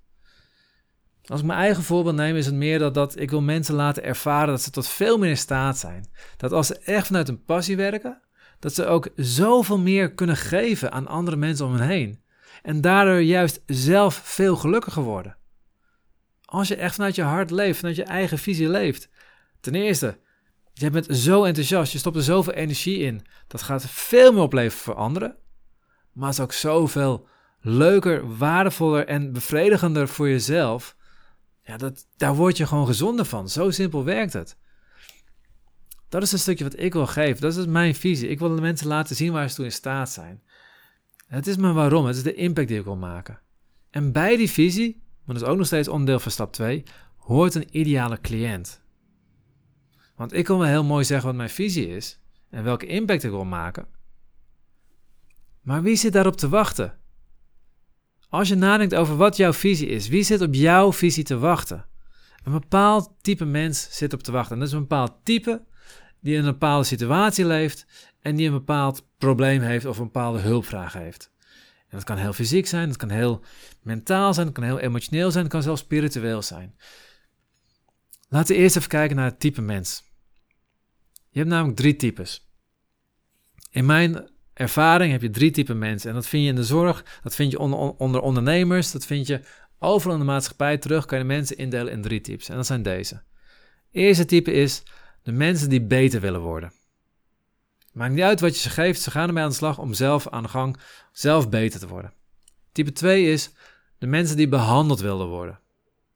Als 1.27 1.41
ik 1.41 1.47
mijn 1.47 1.59
eigen 1.59 1.83
voorbeeld 1.83 2.17
neem, 2.17 2.37
is 2.37 2.47
het 2.47 2.55
meer 2.55 2.79
dat, 2.79 2.95
dat 2.95 3.21
ik 3.21 3.31
wil 3.31 3.41
mensen 3.41 3.75
laten 3.75 4.03
ervaren 4.03 4.49
dat 4.49 4.63
ze 4.63 4.71
tot 4.71 4.89
veel 4.89 5.19
meer 5.19 5.31
in 5.31 5.37
staat 5.37 5.79
zijn. 5.79 6.11
Dat 6.37 6.53
als 6.53 6.67
ze 6.67 6.79
echt 6.79 7.07
vanuit 7.07 7.29
een 7.29 7.45
passie 7.45 7.77
werken, 7.77 8.21
dat 8.59 8.75
ze 8.75 8.87
ook 8.87 9.09
zoveel 9.17 9.79
meer 9.79 10.13
kunnen 10.13 10.37
geven 10.37 10.93
aan 10.93 11.07
andere 11.07 11.37
mensen 11.37 11.67
om 11.67 11.75
hen 11.75 11.89
heen. 11.89 12.21
En 12.63 12.81
daardoor 12.81 13.21
juist 13.21 13.63
zelf 13.67 14.15
veel 14.25 14.57
gelukkiger 14.57 15.03
worden. 15.03 15.37
Als 16.45 16.69
je 16.69 16.77
echt 16.77 16.95
vanuit 16.95 17.15
je 17.15 17.23
hart 17.23 17.51
leeft, 17.51 17.79
vanuit 17.79 17.97
je 17.97 18.05
eigen 18.05 18.39
visie 18.39 18.69
leeft. 18.69 19.09
Ten 19.61 19.75
eerste, 19.75 20.19
je 20.73 20.91
bent 20.91 21.07
zo 21.11 21.45
enthousiast, 21.45 21.93
je 21.93 21.99
stopt 21.99 22.17
er 22.17 22.23
zoveel 22.23 22.53
energie 22.53 22.99
in. 22.99 23.27
Dat 23.47 23.63
gaat 23.63 23.87
veel 23.87 24.33
meer 24.33 24.43
opleveren 24.43 24.85
voor 24.85 24.95
anderen. 24.95 25.37
Maar 26.13 26.29
het 26.29 26.39
is 26.39 26.45
ook 26.45 26.53
zoveel 26.53 27.27
leuker, 27.61 28.37
waardevoller 28.37 29.07
en 29.07 29.33
bevredigender 29.33 30.09
voor 30.09 30.29
jezelf. 30.29 30.96
Ja, 31.67 31.77
dat, 31.77 32.07
daar 32.17 32.35
word 32.35 32.57
je 32.57 32.67
gewoon 32.67 32.87
gezonder 32.87 33.25
van. 33.25 33.49
Zo 33.49 33.71
simpel 33.71 34.05
werkt 34.05 34.33
het. 34.33 34.57
Dat 36.09 36.23
is 36.23 36.33
een 36.33 36.39
stukje 36.39 36.65
wat 36.65 36.79
ik 36.79 36.93
wil 36.93 37.07
geven. 37.07 37.41
Dat 37.41 37.57
is 37.57 37.67
mijn 37.67 37.95
visie. 37.95 38.29
Ik 38.29 38.39
wil 38.39 38.55
de 38.55 38.61
mensen 38.61 38.87
laten 38.87 39.17
zien 39.17 39.33
waar 39.33 39.49
ze 39.49 39.55
toe 39.55 39.65
in 39.65 39.73
staat 39.73 40.11
zijn. 40.11 40.43
Het 41.27 41.47
is 41.47 41.57
mijn 41.57 41.75
waarom. 41.75 42.07
Het 42.07 42.17
is 42.17 42.23
de 42.23 42.35
impact 42.35 42.69
die 42.69 42.79
ik 42.79 42.85
wil 42.85 42.97
maken. 42.97 43.41
En 43.91 44.13
bij 44.13 44.37
die 44.37 44.51
visie, 44.51 45.03
maar 45.25 45.35
dat 45.35 45.45
is 45.45 45.51
ook 45.51 45.57
nog 45.57 45.67
steeds 45.67 45.89
onderdeel 45.89 46.21
van 46.21 46.33
stap 46.33 46.53
2, 46.53 46.83
hoort 47.17 47.55
een 47.55 47.79
ideale 47.79 48.21
cliënt. 48.21 48.83
Want 50.17 50.33
ik 50.33 50.45
kan 50.45 50.59
wel 50.59 50.69
heel 50.69 50.85
mooi 50.85 51.05
zeggen 51.05 51.27
wat 51.27 51.37
mijn 51.37 51.51
visie 51.51 51.89
is 51.89 52.21
en 52.51 52.65
welke 52.65 52.87
impact 52.87 53.25
ik 53.25 53.31
wil 53.31 53.45
maken. 53.45 53.87
Maar 55.61 55.83
wie 55.83 55.97
zit 55.97 56.13
daarop 56.13 56.37
te 56.37 56.49
wachten? 56.49 56.99
Als 58.29 58.49
je 58.49 58.55
nadenkt 58.55 58.95
over 58.95 59.17
wat 59.17 59.37
jouw 59.37 59.53
visie 59.53 59.89
is, 59.89 60.09
wie 60.09 60.23
zit 60.23 60.41
op 60.41 60.55
jouw 60.55 60.93
visie 60.93 61.25
te 61.25 61.39
wachten? 61.39 61.87
Een 62.43 62.53
bepaald 62.53 63.13
type 63.21 63.45
mens 63.45 63.89
zit 63.91 64.13
op 64.13 64.23
te 64.23 64.33
wachten. 64.33 64.53
En 64.53 64.59
dat 64.59 64.69
is 64.69 64.75
een 64.75 64.81
bepaald 64.81 65.13
type 65.23 65.65
die 66.21 66.35
in 66.35 66.45
een 66.45 66.53
bepaalde 66.53 66.85
situatie 66.85 67.47
leeft 67.47 67.87
en 68.21 68.37
die 68.37 68.47
een 68.47 68.53
bepaald 68.53 69.09
probleem 69.19 69.61
heeft 69.63 69.85
of 69.85 69.99
een 69.99 70.05
bepaalde 70.05 70.39
hulpvraag 70.39 70.93
heeft. 70.93 71.31
En 71.89 71.97
dat 71.97 72.05
kan 72.05 72.17
heel 72.17 72.33
fysiek 72.33 72.67
zijn, 72.67 72.89
dat 72.89 72.97
kan 72.97 73.11
heel 73.11 73.45
mentaal 73.83 74.35
zijn, 74.35 74.47
dat 74.47 74.55
kan 74.55 74.65
heel 74.65 74.79
emotioneel 74.79 75.31
zijn, 75.31 75.43
dat 75.43 75.53
kan 75.53 75.63
zelfs 75.63 75.81
spiritueel 75.81 76.43
zijn. 76.43 76.77
Laten 78.29 78.55
we 78.55 78.63
eerst 78.63 78.77
even 78.77 78.89
kijken 78.89 79.17
naar 79.17 79.25
het 79.25 79.41
type 79.41 79.61
mens. 79.61 80.05
Je 81.31 81.39
hebt 81.39 81.51
namelijk 81.51 81.77
drie 81.77 81.97
types. 81.97 82.51
In 83.71 83.87
mijn 83.87 84.31
ervaring 84.57 85.13
heb 85.13 85.23
je 85.23 85.31
drie 85.31 85.51
typen 85.51 85.79
mensen. 85.79 86.09
En 86.09 86.15
dat 86.15 86.27
vind 86.27 86.43
je 86.43 86.49
in 86.49 86.55
de 86.55 86.65
zorg, 86.65 87.05
dat 87.23 87.35
vind 87.35 87.51
je 87.51 87.59
onder, 87.59 87.79
onder 87.79 88.21
ondernemers, 88.21 88.91
dat 88.91 89.07
vind 89.07 89.27
je 89.27 89.41
overal 89.79 90.15
in 90.15 90.21
de 90.21 90.27
maatschappij 90.27 90.79
terug. 90.79 91.05
Kan 91.05 91.19
je 91.19 91.25
mensen 91.25 91.57
indelen 91.57 91.93
in 91.93 92.03
drie 92.03 92.21
types. 92.21 92.49
En 92.49 92.57
dat 92.57 92.67
zijn 92.67 92.83
deze. 92.83 93.23
Eerste 93.91 94.25
type 94.25 94.53
is 94.53 94.83
de 95.23 95.33
mensen 95.33 95.69
die 95.69 95.83
beter 95.83 96.21
willen 96.21 96.41
worden. 96.41 96.73
Maakt 97.93 98.13
niet 98.13 98.23
uit 98.23 98.41
wat 98.41 98.55
je 98.55 98.61
ze 98.61 98.71
geeft, 98.71 99.01
ze 99.01 99.11
gaan 99.11 99.29
ermee 99.29 99.43
aan 99.43 99.49
de 99.49 99.55
slag 99.55 99.79
om 99.79 99.95
zelf 99.95 100.29
aan 100.29 100.43
de 100.43 100.49
gang, 100.49 100.77
zelf 101.13 101.49
beter 101.49 101.81
te 101.81 101.89
worden. 101.89 102.13
Type 102.73 102.93
2 102.93 103.33
is 103.33 103.51
de 103.99 104.07
mensen 104.07 104.37
die 104.37 104.49
behandeld 104.49 105.01
willen 105.01 105.27
worden. 105.27 105.61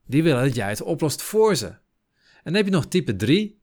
Die 0.07 0.23
willen 0.23 0.43
dat 0.45 0.55
jij 0.55 0.69
het 0.69 0.83
oplost 0.83 1.23
voor 1.23 1.57
ze. 1.57 1.67
En 1.67 1.79
dan 2.43 2.55
heb 2.55 2.65
je 2.65 2.71
nog 2.71 2.87
type 2.87 3.17
3. 3.17 3.63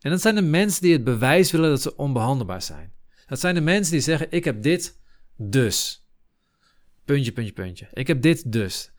En 0.00 0.10
dat 0.10 0.20
zijn 0.20 0.34
de 0.34 0.42
mensen 0.42 0.82
die 0.82 0.92
het 0.92 1.04
bewijs 1.04 1.50
willen 1.50 1.70
dat 1.70 1.82
ze 1.82 1.96
onbehandelbaar 1.96 2.62
zijn. 2.62 2.93
Dat 3.26 3.40
zijn 3.40 3.54
de 3.54 3.60
mensen 3.60 3.92
die 3.92 4.00
zeggen: 4.00 4.26
Ik 4.30 4.44
heb 4.44 4.62
dit, 4.62 5.00
dus. 5.36 6.06
Puntje, 7.04 7.32
puntje, 7.32 7.52
puntje. 7.52 7.88
Ik 7.92 8.06
heb 8.06 8.22
dit, 8.22 8.52
dus. 8.52 8.92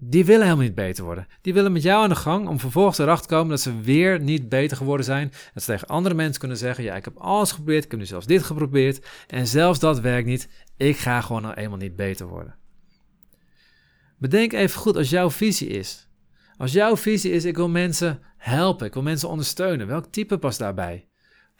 Die 0.00 0.24
willen 0.24 0.42
helemaal 0.42 0.64
niet 0.64 0.74
beter 0.74 1.04
worden. 1.04 1.26
Die 1.40 1.54
willen 1.54 1.72
met 1.72 1.82
jou 1.82 2.02
aan 2.02 2.08
de 2.08 2.14
gang 2.14 2.48
om 2.48 2.60
vervolgens 2.60 2.98
erachter 2.98 3.28
te 3.28 3.34
komen 3.34 3.50
dat 3.50 3.60
ze 3.60 3.80
weer 3.80 4.20
niet 4.20 4.48
beter 4.48 4.76
geworden 4.76 5.04
zijn. 5.06 5.32
Dat 5.54 5.62
ze 5.62 5.72
tegen 5.72 5.88
andere 5.88 6.14
mensen 6.14 6.38
kunnen 6.38 6.56
zeggen: 6.56 6.84
Ja, 6.84 6.96
ik 6.96 7.04
heb 7.04 7.16
alles 7.16 7.50
geprobeerd. 7.50 7.84
Ik 7.84 7.90
heb 7.90 8.00
nu 8.00 8.06
zelfs 8.06 8.26
dit 8.26 8.42
geprobeerd. 8.42 9.06
En 9.26 9.46
zelfs 9.46 9.78
dat 9.78 10.00
werkt 10.00 10.26
niet. 10.26 10.48
Ik 10.76 10.96
ga 10.96 11.20
gewoon 11.20 11.42
nou 11.42 11.54
eenmaal 11.54 11.78
niet 11.78 11.96
beter 11.96 12.26
worden. 12.26 12.56
Bedenk 14.18 14.52
even 14.52 14.80
goed 14.80 14.96
als 14.96 15.10
jouw 15.10 15.30
visie 15.30 15.68
is. 15.68 16.08
Als 16.56 16.72
jouw 16.72 16.96
visie 16.96 17.32
is: 17.32 17.44
ik 17.44 17.56
wil 17.56 17.68
mensen 17.68 18.22
helpen, 18.36 18.86
ik 18.86 18.94
wil 18.94 19.02
mensen 19.02 19.28
ondersteunen. 19.28 19.86
Welk 19.86 20.06
type 20.06 20.38
past 20.38 20.58
daarbij? 20.58 21.08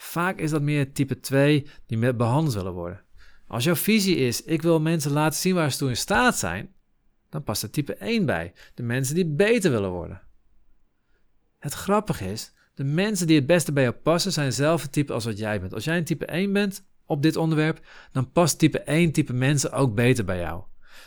Vaak 0.01 0.39
is 0.39 0.51
dat 0.51 0.63
meer 0.63 0.93
type 0.93 1.21
2 1.21 1.67
die 1.87 1.99
met 1.99 2.17
behandeld 2.17 2.55
willen 2.55 2.73
worden. 2.73 3.05
Als 3.47 3.65
jouw 3.65 3.75
visie 3.75 4.17
is: 4.17 4.45
ik 4.45 4.63
wil 4.63 4.81
mensen 4.81 5.13
laten 5.13 5.39
zien 5.39 5.55
waar 5.55 5.73
ze 5.73 5.79
toe 5.79 5.89
in 5.89 5.97
staat 5.97 6.39
zijn, 6.39 6.75
dan 7.29 7.43
past 7.43 7.63
er 7.63 7.71
type 7.71 7.95
1 7.95 8.27
bij. 8.27 8.53
De 8.75 8.83
mensen 8.83 9.15
die 9.15 9.27
beter 9.27 9.71
willen 9.71 9.91
worden. 9.91 10.23
Het 11.59 11.73
grappige 11.73 12.31
is, 12.31 12.53
de 12.75 12.85
mensen 12.85 13.27
die 13.27 13.37
het 13.37 13.47
beste 13.47 13.73
bij 13.73 13.83
jou 13.83 13.95
passen 13.95 14.33
zijn 14.33 14.47
hetzelfde 14.47 14.91
type 14.91 15.13
als 15.13 15.25
wat 15.25 15.39
jij 15.39 15.61
bent. 15.61 15.75
Als 15.75 15.85
jij 15.85 15.97
een 15.97 16.05
type 16.05 16.27
1 16.27 16.53
bent 16.53 16.85
op 17.05 17.23
dit 17.23 17.37
onderwerp, 17.37 17.87
dan 18.13 18.33
past 18.33 18.59
type 18.59 18.81
1 18.81 19.13
type 19.13 19.33
mensen 19.33 19.73
ook 19.73 19.95
beter 19.95 20.25
bij 20.25 20.39
jou. 20.39 20.63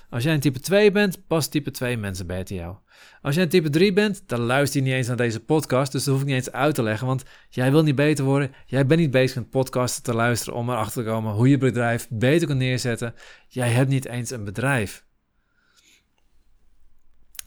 Als 0.10 0.24
jij 0.24 0.34
een 0.34 0.40
type 0.40 0.60
2 0.60 0.92
bent, 0.92 1.28
past 1.28 1.52
type 1.52 1.72
2 1.72 1.98
mensen 1.98 2.28
beter 2.28 2.56
jou. 2.56 2.76
Als 3.22 3.36
jij 3.36 3.44
een 3.44 3.50
type 3.50 3.70
3 3.70 3.94
bent, 3.94 4.24
dan 4.26 4.40
luister 4.40 4.80
je 4.80 4.86
niet 4.86 4.96
eens 4.96 5.08
naar 5.08 5.18
deze 5.18 5.40
podcast, 5.40 5.92
dus 5.92 6.04
dat 6.04 6.14
hoef 6.14 6.22
ik 6.22 6.28
niet 6.28 6.38
eens 6.38 6.52
uit 6.52 6.76
te 6.76 6.84
leggen, 6.84 7.08
want 7.08 7.24
jij 7.50 7.72
wil 7.72 7.84
niet 7.84 7.96
beter 7.96 8.26
worden. 8.26 8.54
Jij 8.66 8.86
bent 8.86 9.00
niet 9.00 9.12
bezig 9.12 9.36
met 9.36 9.50
podcasten 9.50 10.04
te 10.04 10.14
luisteren 10.14 10.60
om 10.60 10.70
erachter 10.70 11.04
te 11.04 11.10
komen 11.10 11.34
hoe 11.34 11.50
je 11.50 11.58
bedrijf 11.58 12.08
beter 12.10 12.48
kan 12.48 12.58
neerzetten. 12.58 13.16
Jij 13.48 13.70
hebt 13.70 13.90
niet 13.90 14.06
eens 14.06 14.32
een 14.32 14.44
bedrijf. 14.44 15.06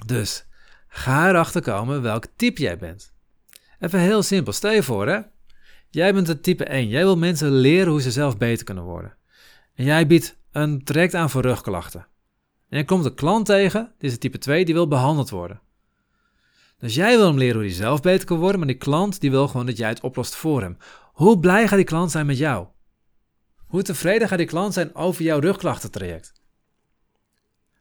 Dus 0.07 0.47
ga 0.89 1.29
erachter 1.29 1.63
komen 1.63 2.03
welk 2.03 2.27
type 2.37 2.63
jij 2.63 2.79
bent. 2.79 3.13
Even 3.81 4.01
heel 4.01 4.23
simpel. 4.23 4.53
Stel 4.53 4.73
je 4.73 4.83
voor, 4.83 5.09
hè? 5.09 5.21
Jij 5.91 6.15
bent 6.15 6.29
het 6.29 6.43
type 6.43 6.65
1. 6.65 6.89
Jij 6.89 7.03
wil 7.03 7.17
mensen 7.17 7.51
leren 7.51 7.91
hoe 7.91 8.01
ze 8.01 8.11
zelf 8.11 8.39
beter 8.39 8.65
kunnen 8.65 8.85
worden. 8.85 9.17
En 9.75 9.85
jij 9.85 10.07
biedt 10.07 10.37
een 10.53 10.85
traject 10.85 11.15
aan 11.15 11.31
voor 11.31 11.43
rugklachten. 11.43 12.07
En 12.69 12.79
je 12.79 12.85
komt 12.85 13.05
een 13.05 13.15
klant 13.15 13.47
tegen, 13.47 13.93
dit 13.99 14.11
is 14.11 14.19
type 14.19 14.39
2, 14.39 14.65
die 14.65 14.75
wil 14.75 14.89
behandeld 14.89 15.31
worden. 15.31 15.61
Dus 16.79 16.95
jij 16.95 17.17
wil 17.17 17.27
hem 17.27 17.39
leren 17.39 17.55
hoe 17.55 17.65
hij 17.65 17.75
zelf 17.75 18.01
beter 18.01 18.27
kan 18.27 18.39
worden, 18.39 18.59
maar 18.59 18.69
die 18.69 18.77
klant 18.77 19.21
die 19.21 19.31
wil 19.31 19.49
gewoon 19.49 19.67
dat 19.67 19.77
jij 19.77 19.89
het 19.89 20.01
oplost 20.01 20.35
voor 20.35 20.61
hem. 20.61 20.77
Hoe 21.13 21.39
blij 21.39 21.69
gaat 21.69 21.77
die 21.77 21.87
klant 21.87 22.11
zijn 22.11 22.27
met 22.27 22.39
jou? 22.39 22.67
Hoe 23.67 23.83
tevreden 23.83 24.29
gaat 24.29 24.39
die 24.39 24.47
klant 24.47 24.75
zijn 24.75 24.95
over 24.95 25.23
jouw 25.23 25.39
rugklachtentraject? 25.39 26.33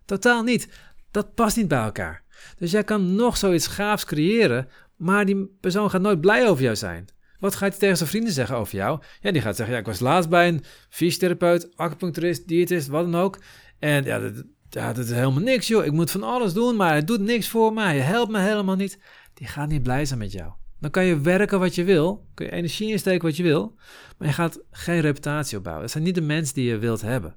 Totaal 0.05 0.43
niet. 0.43 0.69
Dat 1.11 1.33
past 1.33 1.57
niet 1.57 1.67
bij 1.67 1.83
elkaar. 1.83 2.23
Dus 2.57 2.71
jij 2.71 2.83
kan 2.83 3.15
nog 3.15 3.37
zoiets 3.37 3.67
gaafs 3.67 4.05
creëren, 4.05 4.67
maar 4.95 5.25
die 5.25 5.57
persoon 5.59 5.89
gaat 5.89 6.01
nooit 6.01 6.21
blij 6.21 6.47
over 6.47 6.63
jou 6.63 6.75
zijn. 6.75 7.07
Wat 7.39 7.55
gaat 7.55 7.69
hij 7.69 7.79
tegen 7.79 7.97
zijn 7.97 8.09
vrienden 8.09 8.33
zeggen 8.33 8.57
over 8.57 8.75
jou? 8.75 9.01
Ja, 9.21 9.31
die 9.31 9.41
gaat 9.41 9.55
zeggen, 9.55 9.75
ja, 9.75 9.81
ik 9.81 9.87
was 9.87 9.99
laatst 9.99 10.29
bij 10.29 10.47
een 10.47 10.63
fysiotherapeut, 10.89 11.77
acupuncturist, 11.77 12.47
diëtist, 12.47 12.87
wat 12.87 13.11
dan 13.11 13.21
ook. 13.21 13.37
En 13.79 14.03
ja, 14.03 14.31
ja, 14.73 14.93
dat 14.93 15.05
is 15.05 15.11
helemaal 15.11 15.41
niks, 15.41 15.67
joh. 15.67 15.85
Ik 15.85 15.91
moet 15.91 16.11
van 16.11 16.23
alles 16.23 16.53
doen, 16.53 16.75
maar 16.75 16.89
hij 16.89 17.03
doet 17.03 17.19
niks 17.19 17.49
voor 17.49 17.73
mij. 17.73 17.97
Hij 17.97 18.05
helpt 18.05 18.31
me 18.31 18.39
helemaal 18.39 18.75
niet. 18.75 18.99
Die 19.33 19.47
gaat 19.47 19.69
niet 19.69 19.83
blij 19.83 20.05
zijn 20.05 20.19
met 20.19 20.31
jou. 20.31 20.51
Dan 20.79 20.91
kan 20.91 21.05
je 21.05 21.21
werken 21.21 21.59
wat 21.59 21.75
je 21.75 21.83
wil, 21.83 22.27
kun 22.33 22.45
je 22.45 22.51
energie 22.51 22.91
insteken 22.91 23.27
wat 23.27 23.37
je 23.37 23.43
wil, 23.43 23.75
maar 24.17 24.27
je 24.27 24.33
gaat 24.33 24.59
geen 24.71 24.99
reputatie 24.99 25.57
opbouwen. 25.57 25.83
Dat 25.83 25.91
zijn 25.91 26.03
niet 26.03 26.15
de 26.15 26.21
mensen 26.21 26.55
die 26.55 26.65
je 26.65 26.77
wilt 26.77 27.01
hebben. 27.01 27.35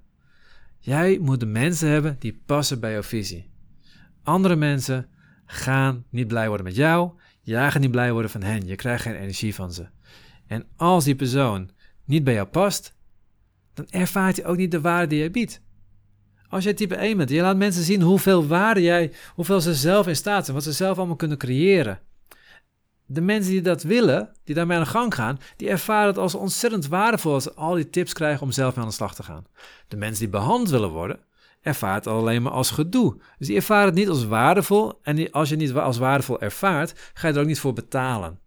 Jij 0.78 1.18
moet 1.18 1.40
de 1.40 1.46
mensen 1.46 1.88
hebben 1.88 2.16
die 2.18 2.42
passen 2.46 2.80
bij 2.80 2.92
jouw 2.92 3.02
visie. 3.02 3.50
Andere 4.22 4.56
mensen 4.56 5.08
gaan 5.44 6.04
niet 6.10 6.28
blij 6.28 6.48
worden 6.48 6.66
met 6.66 6.76
jou, 6.76 7.10
jij 7.40 7.70
gaat 7.70 7.82
niet 7.82 7.90
blij 7.90 8.12
worden 8.12 8.30
van 8.30 8.42
hen. 8.42 8.66
Je 8.66 8.76
krijgt 8.76 9.02
geen 9.02 9.14
energie 9.14 9.54
van 9.54 9.72
ze. 9.72 9.88
En 10.46 10.66
als 10.76 11.04
die 11.04 11.16
persoon 11.16 11.70
niet 12.04 12.24
bij 12.24 12.34
jou 12.34 12.46
past, 12.46 12.94
dan 13.74 13.86
ervaart 13.90 14.36
hij 14.36 14.46
ook 14.46 14.56
niet 14.56 14.70
de 14.70 14.80
waarde 14.80 15.06
die 15.06 15.18
jij 15.18 15.30
biedt. 15.30 15.60
Als 16.56 16.64
jij 16.64 16.74
type 16.74 16.94
1 16.94 17.16
bent, 17.16 17.30
je 17.30 17.40
laat 17.40 17.56
mensen 17.56 17.82
zien 17.82 18.02
hoeveel 18.02 18.46
waarde 18.46 18.82
jij, 18.82 19.12
hoeveel 19.34 19.60
ze 19.60 19.74
zelf 19.74 20.06
in 20.06 20.16
staat 20.16 20.44
zijn, 20.44 20.56
wat 20.56 20.64
ze 20.64 20.72
zelf 20.72 20.98
allemaal 20.98 21.16
kunnen 21.16 21.38
creëren. 21.38 22.00
De 23.06 23.20
mensen 23.20 23.52
die 23.52 23.60
dat 23.60 23.82
willen, 23.82 24.32
die 24.44 24.54
daarmee 24.54 24.76
aan 24.76 24.82
de 24.82 24.88
gang 24.88 25.14
gaan, 25.14 25.38
die 25.56 25.68
ervaren 25.68 26.06
het 26.06 26.18
als 26.18 26.34
ontzettend 26.34 26.86
waardevol 26.86 27.32
als 27.32 27.42
ze 27.42 27.54
al 27.54 27.74
die 27.74 27.90
tips 27.90 28.12
krijgen 28.12 28.42
om 28.42 28.52
zelf 28.52 28.76
aan 28.76 28.86
de 28.86 28.92
slag 28.92 29.14
te 29.14 29.22
gaan. 29.22 29.46
De 29.88 29.96
mensen 29.96 30.18
die 30.18 30.28
behandeld 30.28 30.70
willen 30.70 30.90
worden, 30.90 31.18
ervaren 31.60 31.96
het 31.96 32.06
alleen 32.06 32.42
maar 32.42 32.52
als 32.52 32.70
gedoe. 32.70 33.16
Dus 33.38 33.46
die 33.46 33.56
ervaren 33.56 33.86
het 33.86 33.94
niet 33.94 34.08
als 34.08 34.24
waardevol. 34.24 34.98
En 35.02 35.30
als 35.30 35.48
je 35.48 35.54
het 35.54 35.64
niet 35.64 35.74
als 35.74 35.98
waardevol 35.98 36.40
ervaart, 36.40 37.10
ga 37.14 37.28
je 37.28 37.34
er 37.34 37.40
ook 37.40 37.46
niet 37.46 37.60
voor 37.60 37.72
betalen. 37.72 38.38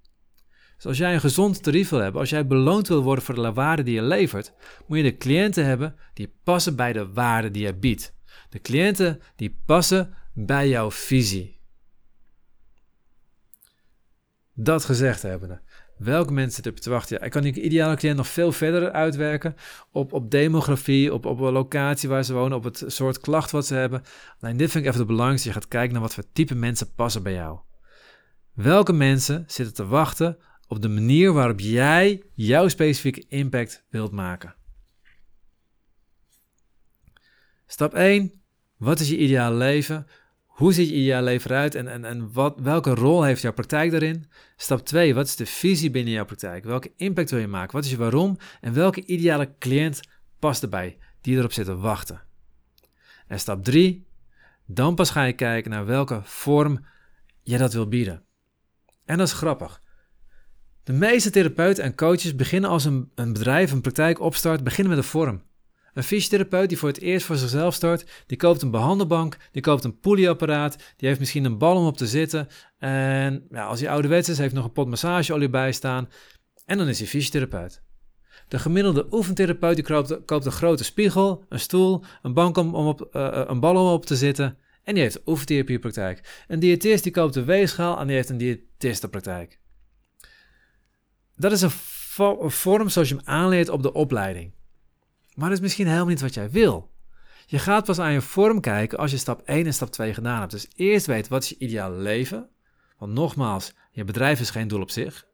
Dus 0.80 0.88
als 0.88 0.98
jij 0.98 1.14
een 1.14 1.20
gezond 1.20 1.64
tarief 1.64 1.90
wil 1.90 2.00
hebben, 2.00 2.22
als 2.22 2.30
jij 2.30 2.48
beloond 2.48 2.88
wil 2.88 3.04
worden 3.04 3.24
voor 3.24 3.36
de 3.36 3.54
waarde 3.54 3.84
die 3.84 3.94
je 3.94 4.02
levert, 4.02 4.54
moet 4.88 4.98
je 4.98 5.04
de 5.04 5.18
cliënten 5.18 5.66
hebben 5.66 5.96
die 6.14 6.34
passen 6.44 6.76
bij 6.76 6.94
de 6.94 7.12
waarde 7.12 7.52
die 7.52 7.66
je 7.66 7.76
biedt. 7.76 8.14
De 8.50 8.60
cliënten 8.60 9.22
die 9.36 9.58
passen 9.66 10.14
bij 10.34 10.70
jouw 10.70 10.92
visie. 10.92 11.60
Dat 14.54 14.86
gezegd 14.86 15.22
hebbende, 15.22 15.62
welke 15.98 16.34
mensen 16.34 16.54
zitten 16.54 16.74
er 16.74 16.80
te 16.80 16.90
wachten? 16.90 17.18
Ja, 17.20 17.26
ik 17.26 17.32
kan 17.32 17.42
die 17.42 17.62
ideale 17.62 17.96
cliënt 17.96 18.18
nog 18.18 18.28
veel 18.28 18.52
verder 18.52 18.92
uitwerken 18.92 19.56
op, 19.92 20.14
op 20.14 20.32
demografie, 20.32 21.14
op, 21.14 21.26
op 21.26 21.40
locatie 21.40 22.10
waar 22.10 22.24
ze 22.24 22.34
wonen, 22.34 22.58
op 22.58 22.64
het 22.64 22.84
soort 22.88 23.20
klacht 23.20 23.52
wat 23.52 23.66
ze 23.66 23.76
hebben. 23.76 24.04
Alleen 24.40 24.58
dit 24.58 24.72
vind 24.72 24.84
ik 24.84 24.90
even 24.90 25.00
het 25.00 25.10
belangrijkste. 25.10 25.48
Je 25.48 25.54
gaat 25.54 25.68
kijken 25.68 25.94
naar 25.94 26.02
wat 26.02 26.14
voor 26.14 26.24
type 26.34 26.56
mensen 26.56 26.94
passen 26.94 27.24
bij 27.24 27.34
jou. 27.34 27.60
Welke 28.54 28.94
mensen 28.94 29.44
zitten 29.48 29.76
te 29.76 29.86
wachten 29.86 30.38
op 30.70 30.82
de 30.82 30.90
manier 30.90 31.34
waarop 31.34 31.60
jij 31.60 32.24
jouw 32.34 32.68
specifieke 32.68 33.26
impact 33.28 33.86
wilt 33.90 34.12
maken. 34.12 34.56
Stap 37.66 37.94
1. 37.94 38.42
Wat 38.78 39.00
is 39.00 39.10
je 39.10 39.18
ideale 39.18 39.56
leven? 39.56 40.08
Hoe 40.46 40.74
ziet 40.74 40.90
je 40.90 40.96
ideale 40.96 41.24
leven 41.24 41.52
eruit 41.52 41.76
en, 41.76 41.88
en, 41.88 42.06
en 42.06 42.32
wat, 42.34 42.60
welke 42.60 42.94
rol 42.94 43.24
heeft 43.24 43.42
jouw 43.42 43.54
praktijk 43.54 43.92
daarin? 43.92 44.30
Stap 44.56 44.86
2. 44.86 45.14
Wat 45.14 45.26
is 45.26 45.36
de 45.36 45.46
visie 45.46 45.92
binnen 45.92 46.14
jouw 46.14 46.26
praktijk? 46.26 46.64
Welke 46.64 46.92
impact 46.96 47.30
wil 47.32 47.40
je 47.40 47.48
maken? 47.48 47.76
Wat 47.76 47.86
is 47.86 47.92
je 47.92 47.98
waarom? 47.98 48.38
En 48.62 48.74
welke 48.74 49.06
ideale 49.06 49.56
cliënt 49.60 50.00
past 50.40 50.64
erbij 50.64 50.98
die 51.22 51.38
erop 51.38 51.52
zit 51.52 51.66
te 51.66 51.76
wachten? 51.76 52.22
En 53.28 53.40
stap 53.40 53.64
3. 53.64 54.08
Dan 54.66 54.96
pas 54.96 55.10
ga 55.10 55.24
je 55.24 55.34
kijken 55.34 55.72
naar 55.72 55.86
welke 55.86 56.22
vorm 56.24 56.86
je 57.42 57.58
dat 57.58 57.74
wil 57.74 57.88
bieden. 57.88 58.24
En 59.06 59.18
dat 59.18 59.28
is 59.28 59.34
grappig. 59.34 59.82
De 60.90 60.96
meeste 60.96 61.30
therapeuten 61.30 61.84
en 61.84 61.96
coaches 61.96 62.36
beginnen 62.36 62.70
als 62.70 62.86
een, 62.86 63.12
een 63.16 63.34
bedrijf, 63.34 63.72
een 63.72 63.82
praktijk 63.82 64.20
opstart, 64.20 64.64
beginnen 64.64 64.96
met 64.96 65.04
een 65.04 65.10
vorm. 65.10 65.42
Een 65.94 66.04
fysiotherapeut 66.04 66.70
die 66.70 66.78
voor 66.78 66.88
het 66.90 67.00
eerst 67.00 67.26
voor 67.26 67.36
zichzelf 67.36 67.74
start, 67.74 68.24
die 68.26 68.38
koopt 68.38 68.62
een 68.62 68.72
behandelbank, 68.72 69.38
die 69.52 69.62
koopt 69.62 69.84
een 69.84 70.00
polyapparaat, 70.00 70.78
die 70.98 71.08
heeft 71.08 71.20
misschien 71.20 71.46
een 71.46 71.58
bal 71.58 71.76
om 71.76 71.86
op 71.86 71.98
te 71.98 72.08
zitten. 72.08 72.48
En 72.78 73.48
ja, 73.52 73.66
als 73.66 73.80
hij 73.80 73.90
ouderwets 73.90 74.30
is, 74.30 74.38
heeft 74.38 74.54
nog 74.54 74.66
een 74.66 74.72
pot 74.72 74.88
massageolie 74.88 75.50
bij 75.50 75.72
staan. 75.72 76.10
En 76.66 76.78
dan 76.78 76.88
is 76.88 77.00
hij 77.00 77.08
fysiotherapeut. 77.08 77.82
De 78.48 78.60
gemiddelde 78.60 79.08
oefentherapeut 79.12 79.76
die 79.76 80.20
koopt, 80.26 80.46
een 80.46 80.52
grote 80.52 80.84
spiegel, 80.84 81.46
een 81.50 81.60
stoel, 81.60 82.04
een 82.22 82.34
bank 82.34 82.58
om, 82.58 82.76
om 82.76 82.88
op, 82.88 83.10
uh, 83.12 83.44
een 83.48 83.60
bal 83.60 83.76
om 83.76 83.94
op 83.94 84.06
te 84.06 84.16
zitten. 84.16 84.58
En 84.84 84.94
die 84.94 85.04
heeft 85.04 85.16
een 85.16 85.22
oefentherapeutpraktijk. 85.26 86.46
Een 86.48 86.60
diëtist 86.60 87.04
die 87.04 87.12
koopt 87.12 87.36
een 87.36 87.46
weegschaal 87.46 88.00
en 88.00 88.08
die 88.08 88.16
heeft 88.16 88.30
een 88.30 88.38
diëtistenpraktijk. 88.38 89.60
Dat 91.40 91.52
is 91.52 91.62
een, 91.62 91.72
vorm 92.50 92.90
zoals 92.90 93.10
je 93.10 93.16
hem 93.16 93.26
aanleert 93.26 93.70
op 93.70 93.82
de 93.82 93.94
opleiding. 93.94 94.54
Maar 95.34 95.50
dat 95.50 95.58
is 95.58 95.64
misschien 95.64 95.86
helemaal 95.86 96.08
niet 96.08 96.22
wat 96.22 96.34
jij 96.34 96.50
wil. 96.50 96.92
Je 97.46 97.60
gaat 97.60 97.86
pas 97.86 98.00
aan 98.00 98.12
je 98.12 98.22
vorm 98.22 98.62
kijken 98.62 98.98
als 98.98 99.12
je 99.12 99.18
stap 99.18 99.42
1 99.42 99.66
en 99.66 99.74
stap 99.74 99.92
2 99.92 100.14
gedaan 100.14 100.40
hebt. 100.40 100.52
Dus 100.52 100.68
eerst 100.76 101.06
weet 101.06 101.28
wat 101.28 101.44
is 101.44 101.50
je 101.50 101.58
ideale 101.58 101.96
leven. 101.96 102.50
Want 102.98 103.14
nogmaals, 103.14 103.74
je 103.92 104.04
bedrijf 104.04 104.40
is 104.40 104.50
geen 104.50 104.68
doel 104.68 104.82
op 104.82 104.92
zich. 104.92 105.28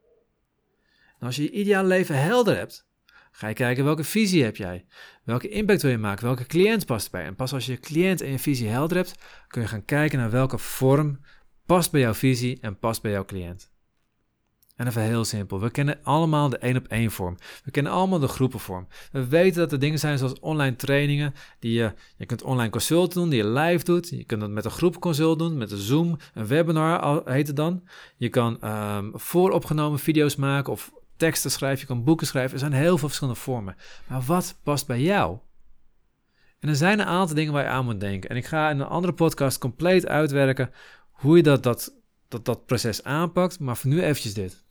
En 1.18 1.26
als 1.26 1.36
je 1.36 1.42
je 1.42 1.50
ideale 1.50 1.88
leven 1.88 2.22
helder 2.22 2.56
hebt, 2.56 2.86
ga 3.30 3.48
je 3.48 3.54
kijken 3.54 3.84
welke 3.84 4.04
visie 4.04 4.44
heb 4.44 4.56
jij. 4.56 4.86
Welke 5.24 5.48
impact 5.48 5.82
wil 5.82 5.90
je 5.90 5.98
maken? 5.98 6.24
Welke 6.24 6.46
cliënt 6.46 6.86
past 6.86 7.10
bij? 7.10 7.24
En 7.24 7.34
pas 7.34 7.52
als 7.52 7.66
je 7.66 7.72
je 7.72 7.78
cliënt 7.78 8.20
en 8.20 8.30
je 8.30 8.38
visie 8.38 8.68
helder 8.68 8.96
hebt, 8.96 9.14
kun 9.46 9.62
je 9.62 9.68
gaan 9.68 9.84
kijken 9.84 10.18
naar 10.18 10.30
welke 10.30 10.58
vorm 10.58 11.20
past 11.66 11.90
bij 11.90 12.00
jouw 12.00 12.14
visie 12.14 12.58
en 12.60 12.78
past 12.78 13.02
bij 13.02 13.10
jouw 13.10 13.24
cliënt. 13.24 13.74
En 14.76 14.86
even 14.86 15.02
heel 15.02 15.24
simpel. 15.24 15.60
We 15.60 15.70
kennen 15.70 15.98
allemaal 16.02 16.48
de 16.48 16.58
één 16.58 16.76
op 16.76 16.86
één 16.86 17.10
vorm. 17.10 17.36
We 17.64 17.70
kennen 17.70 17.92
allemaal 17.92 18.18
de 18.18 18.28
groepenvorm. 18.28 18.86
We 19.12 19.26
weten 19.26 19.60
dat 19.60 19.72
er 19.72 19.78
dingen 19.78 19.98
zijn 19.98 20.18
zoals 20.18 20.38
online 20.40 20.76
trainingen. 20.76 21.34
Die 21.58 21.72
je, 21.72 21.92
je 22.16 22.26
kunt 22.26 22.42
online 22.42 22.70
consult 22.70 23.12
doen, 23.12 23.28
die 23.28 23.42
je 23.42 23.48
live 23.48 23.84
doet. 23.84 24.08
Je 24.08 24.24
kunt 24.24 24.40
dat 24.40 24.50
met 24.50 24.64
een 24.64 24.70
groepconsult 24.70 25.38
doen, 25.38 25.56
met 25.56 25.70
een 25.70 25.78
Zoom, 25.78 26.16
een 26.34 26.46
webinar 26.46 27.22
heet 27.24 27.46
het 27.46 27.56
dan. 27.56 27.82
Je 28.16 28.28
kan 28.28 28.58
um, 28.64 29.10
vooropgenomen 29.14 29.98
video's 29.98 30.36
maken 30.36 30.72
of 30.72 30.92
teksten 31.16 31.50
schrijven. 31.50 31.80
Je 31.80 31.86
kan 31.86 32.04
boeken 32.04 32.26
schrijven. 32.26 32.52
Er 32.52 32.58
zijn 32.58 32.72
heel 32.72 32.98
veel 32.98 33.08
verschillende 33.08 33.40
vormen. 33.40 33.76
Maar 34.06 34.22
wat 34.22 34.58
past 34.62 34.86
bij 34.86 35.00
jou? 35.00 35.38
En 36.58 36.68
er 36.68 36.76
zijn 36.76 37.00
een 37.00 37.06
aantal 37.06 37.36
dingen 37.36 37.52
waar 37.52 37.62
je 37.62 37.68
aan 37.68 37.84
moet 37.84 38.00
denken. 38.00 38.30
En 38.30 38.36
ik 38.36 38.46
ga 38.46 38.70
in 38.70 38.80
een 38.80 38.86
andere 38.86 39.12
podcast 39.12 39.58
compleet 39.58 40.06
uitwerken 40.06 40.70
hoe 41.10 41.36
je 41.36 41.42
dat, 41.42 41.62
dat, 41.62 41.94
dat, 42.28 42.44
dat 42.44 42.66
proces 42.66 43.04
aanpakt. 43.04 43.60
Maar 43.60 43.76
voor 43.76 43.90
nu 43.90 44.02
eventjes 44.02 44.34
dit. 44.34 44.64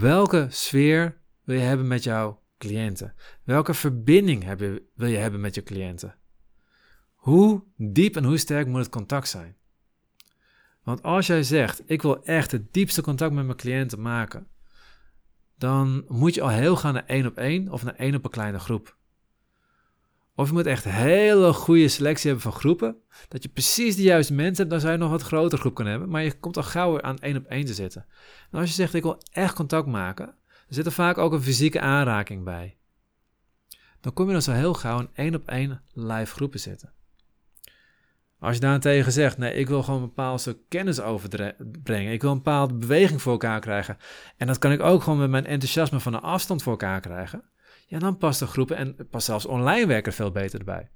Welke 0.00 0.46
sfeer 0.50 1.16
wil 1.44 1.56
je 1.56 1.62
hebben 1.62 1.86
met 1.86 2.04
jouw 2.04 2.42
cliënten? 2.58 3.14
Welke 3.42 3.74
verbinding 3.74 4.54
wil 4.94 5.08
je 5.08 5.16
hebben 5.16 5.40
met 5.40 5.54
je 5.54 5.62
cliënten? 5.62 6.14
Hoe 7.14 7.64
diep 7.76 8.16
en 8.16 8.24
hoe 8.24 8.36
sterk 8.36 8.66
moet 8.66 8.80
het 8.80 8.88
contact 8.88 9.28
zijn? 9.28 9.56
Want 10.82 11.02
als 11.02 11.26
jij 11.26 11.42
zegt, 11.42 11.82
ik 11.86 12.02
wil 12.02 12.24
echt 12.24 12.50
het 12.50 12.72
diepste 12.72 13.02
contact 13.02 13.32
met 13.32 13.44
mijn 13.44 13.56
cliënten 13.56 14.00
maken, 14.00 14.46
dan 15.58 16.04
moet 16.08 16.34
je 16.34 16.42
al 16.42 16.48
heel 16.48 16.76
gaan 16.76 16.94
naar 16.94 17.06
één 17.06 17.26
op 17.26 17.36
één 17.36 17.68
of 17.68 17.84
naar 17.84 17.96
één 17.96 18.14
op 18.14 18.24
een 18.24 18.30
kleine 18.30 18.58
groep. 18.58 18.96
Of 20.36 20.46
je 20.46 20.52
moet 20.52 20.66
echt 20.66 20.84
hele 20.84 21.52
goede 21.52 21.88
selectie 21.88 22.30
hebben 22.30 22.52
van 22.52 22.60
groepen. 22.60 22.96
Dat 23.28 23.42
je 23.42 23.48
precies 23.48 23.96
de 23.96 24.02
juiste 24.02 24.34
mensen 24.34 24.56
hebt, 24.56 24.70
dan 24.70 24.80
zou 24.80 24.92
je 24.92 24.98
nog 24.98 25.10
wat 25.10 25.22
grotere 25.22 25.60
groep 25.60 25.74
kunnen 25.74 25.92
hebben. 25.92 26.10
Maar 26.10 26.22
je 26.22 26.38
komt 26.38 26.56
al 26.56 26.62
gauw 26.62 27.00
aan 27.00 27.18
één 27.18 27.36
op 27.36 27.44
één 27.44 27.64
te 27.64 27.74
zitten. 27.74 28.06
En 28.50 28.58
als 28.58 28.68
je 28.68 28.74
zegt, 28.74 28.94
ik 28.94 29.02
wil 29.02 29.22
echt 29.32 29.54
contact 29.54 29.86
maken, 29.86 30.26
dan 30.26 30.34
zit 30.68 30.86
er 30.86 30.92
vaak 30.92 31.18
ook 31.18 31.32
een 31.32 31.42
fysieke 31.42 31.80
aanraking 31.80 32.44
bij. 32.44 32.76
dan 34.00 34.12
kom 34.12 34.26
je 34.26 34.32
dan 34.32 34.42
zo 34.42 34.52
heel 34.52 34.74
gauw 34.74 35.00
in 35.00 35.08
één 35.14 35.34
op 35.34 35.48
één 35.48 35.82
live 35.92 36.34
groepen 36.34 36.60
zitten. 36.60 36.92
Als 38.38 38.54
je 38.54 38.60
daarentegen 38.60 39.12
zegt, 39.12 39.38
nee, 39.38 39.54
ik 39.54 39.68
wil 39.68 39.82
gewoon 39.82 40.00
een 40.00 40.06
bepaald 40.06 40.40
stuk 40.40 40.58
kennis 40.68 41.00
overbrengen. 41.00 42.12
Ik 42.12 42.22
wil 42.22 42.30
een 42.30 42.36
bepaalde 42.36 42.74
beweging 42.74 43.22
voor 43.22 43.32
elkaar 43.32 43.60
krijgen. 43.60 43.96
En 44.36 44.46
dat 44.46 44.58
kan 44.58 44.72
ik 44.72 44.80
ook 44.80 45.02
gewoon 45.02 45.18
met 45.18 45.30
mijn 45.30 45.46
enthousiasme 45.46 46.00
van 46.00 46.14
een 46.14 46.20
afstand 46.20 46.62
voor 46.62 46.72
elkaar 46.72 47.00
krijgen. 47.00 47.44
Ja, 47.94 48.00
dan 48.00 48.18
past 48.18 48.38
de 48.38 48.46
groepen 48.46 48.76
en 48.76 49.08
past 49.10 49.26
zelfs 49.26 49.46
online 49.46 49.86
werken 49.86 50.12
veel 50.12 50.30
beter 50.30 50.58
erbij. 50.58 50.90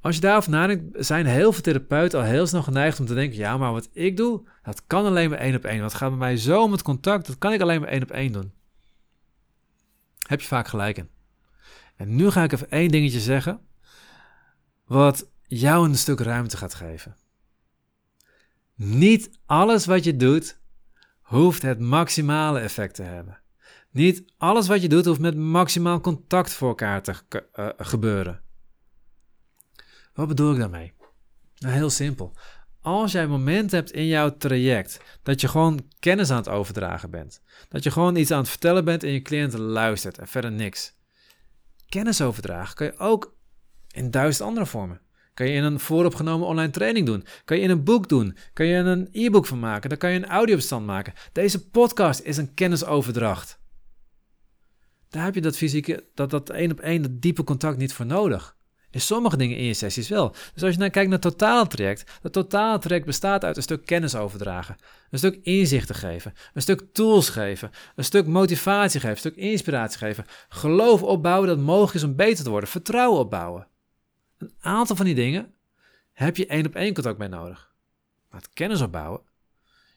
Als 0.00 0.14
je 0.14 0.20
daarover 0.20 0.50
nadenkt, 0.50 1.06
zijn 1.06 1.26
heel 1.26 1.52
veel 1.52 1.62
therapeuten 1.62 2.18
al 2.18 2.24
heel 2.24 2.46
snel 2.46 2.62
geneigd 2.62 3.00
om 3.00 3.06
te 3.06 3.14
denken: 3.14 3.38
ja, 3.38 3.56
maar 3.56 3.72
wat 3.72 3.88
ik 3.92 4.16
doe, 4.16 4.48
dat 4.62 4.86
kan 4.86 5.06
alleen 5.06 5.30
maar 5.30 5.38
één 5.38 5.54
op 5.54 5.64
één. 5.64 5.80
Wat 5.80 5.94
gaat 5.94 6.08
bij 6.08 6.18
mij 6.18 6.36
zo 6.36 6.62
om 6.62 6.72
het 6.72 6.82
contact, 6.82 7.26
dat 7.26 7.38
kan 7.38 7.52
ik 7.52 7.60
alleen 7.60 7.80
maar 7.80 7.88
één 7.88 8.02
op 8.02 8.10
één 8.10 8.32
doen. 8.32 8.52
Heb 10.22 10.40
je 10.40 10.46
vaak 10.46 10.68
gelijk 10.68 10.96
in. 10.96 11.08
En 11.96 12.16
nu 12.16 12.30
ga 12.30 12.42
ik 12.42 12.52
even 12.52 12.70
één 12.70 12.90
dingetje 12.90 13.20
zeggen, 13.20 13.60
wat 14.84 15.30
jou 15.42 15.88
een 15.88 15.96
stuk 15.96 16.20
ruimte 16.20 16.56
gaat 16.56 16.74
geven. 16.74 17.16
Niet 18.74 19.30
alles 19.46 19.86
wat 19.86 20.04
je 20.04 20.16
doet 20.16 20.60
hoeft 21.20 21.62
het 21.62 21.80
maximale 21.80 22.58
effect 22.58 22.94
te 22.94 23.02
hebben. 23.02 23.38
Niet 23.98 24.24
alles 24.36 24.68
wat 24.68 24.82
je 24.82 24.88
doet 24.88 25.04
hoeft 25.04 25.20
met 25.20 25.36
maximaal 25.36 26.00
contact 26.00 26.52
voor 26.52 26.68
elkaar 26.68 27.02
te 27.02 27.14
uh, 27.30 27.68
gebeuren. 27.76 28.40
Wat 30.14 30.28
bedoel 30.28 30.52
ik 30.52 30.58
daarmee? 30.58 30.92
Nou, 31.58 31.74
heel 31.74 31.90
simpel. 31.90 32.32
Als 32.80 33.12
jij 33.12 33.22
een 33.22 33.30
moment 33.30 33.70
hebt 33.70 33.92
in 33.92 34.06
jouw 34.06 34.36
traject 34.36 35.00
dat 35.22 35.40
je 35.40 35.48
gewoon 35.48 35.88
kennis 35.98 36.30
aan 36.30 36.36
het 36.36 36.48
overdragen 36.48 37.10
bent, 37.10 37.42
dat 37.68 37.82
je 37.82 37.90
gewoon 37.90 38.16
iets 38.16 38.30
aan 38.30 38.38
het 38.38 38.48
vertellen 38.48 38.84
bent 38.84 39.02
en 39.02 39.12
je 39.12 39.22
cliënt 39.22 39.52
luistert 39.52 40.18
en 40.18 40.28
verder 40.28 40.52
niks. 40.52 40.94
Kennis 41.88 42.20
overdragen 42.20 42.74
kan 42.74 42.86
je 42.86 42.98
ook 42.98 43.36
in 43.90 44.10
duizend 44.10 44.48
andere 44.48 44.66
vormen. 44.66 45.00
Kan 45.34 45.46
je 45.46 45.52
in 45.52 45.64
een 45.64 45.80
vooropgenomen 45.80 46.46
online 46.46 46.72
training 46.72 47.06
doen. 47.06 47.24
Kan 47.44 47.56
je 47.56 47.62
in 47.62 47.70
een 47.70 47.84
boek 47.84 48.08
doen. 48.08 48.36
Kan 48.52 48.66
je 48.66 48.76
een 48.76 49.08
e-book 49.12 49.46
van 49.46 49.58
maken. 49.58 49.88
Dan 49.88 49.98
kan 49.98 50.10
je 50.10 50.16
een 50.16 50.26
audiobestand 50.26 50.86
maken. 50.86 51.12
Deze 51.32 51.68
podcast 51.68 52.20
is 52.20 52.36
een 52.36 52.54
kennisoverdracht. 52.54 53.58
Daar 55.08 55.24
heb 55.24 55.34
je 55.34 55.40
dat 55.40 55.56
fysieke, 55.56 56.04
dat, 56.14 56.30
dat 56.30 56.50
één 56.50 56.70
op 56.70 56.80
één, 56.80 57.02
dat 57.02 57.22
diepe 57.22 57.44
contact 57.44 57.76
niet 57.76 57.92
voor 57.92 58.06
nodig. 58.06 58.56
In 58.90 59.00
sommige 59.00 59.36
dingen 59.36 59.56
in 59.56 59.64
je 59.64 59.74
sessies 59.74 60.08
wel. 60.08 60.34
Dus 60.54 60.62
als 60.62 60.72
je 60.72 60.78
dan 60.78 60.90
kijkt 60.90 61.10
naar 61.10 61.18
het 61.18 61.30
totale 61.30 61.66
traject, 61.66 62.18
dat 62.22 62.32
totale 62.32 62.78
traject 62.78 63.06
bestaat 63.06 63.44
uit 63.44 63.56
een 63.56 63.62
stuk 63.62 63.86
kennis 63.86 64.14
overdragen, 64.14 64.76
een 65.10 65.18
stuk 65.18 65.38
inzichten 65.42 65.94
geven, 65.94 66.32
een 66.54 66.62
stuk 66.62 66.82
tools 66.92 67.28
geven, 67.28 67.70
een 67.94 68.04
stuk 68.04 68.26
motivatie 68.26 69.00
geven, 69.00 69.14
een 69.14 69.20
stuk 69.20 69.36
inspiratie 69.36 69.98
geven, 69.98 70.24
geloof 70.48 71.02
opbouwen 71.02 71.48
dat 71.48 71.58
mogelijk 71.58 71.94
is 71.94 72.02
om 72.02 72.16
beter 72.16 72.44
te 72.44 72.50
worden, 72.50 72.68
vertrouwen 72.68 73.20
opbouwen. 73.20 73.66
Een 74.38 74.54
aantal 74.60 74.96
van 74.96 75.04
die 75.04 75.14
dingen 75.14 75.54
heb 76.12 76.36
je 76.36 76.46
één 76.46 76.66
op 76.66 76.74
één 76.74 76.94
contact 76.94 77.18
bij 77.18 77.28
nodig. 77.28 77.72
Maar 78.30 78.40
het 78.40 78.50
kennis 78.52 78.80
opbouwen, 78.80 79.20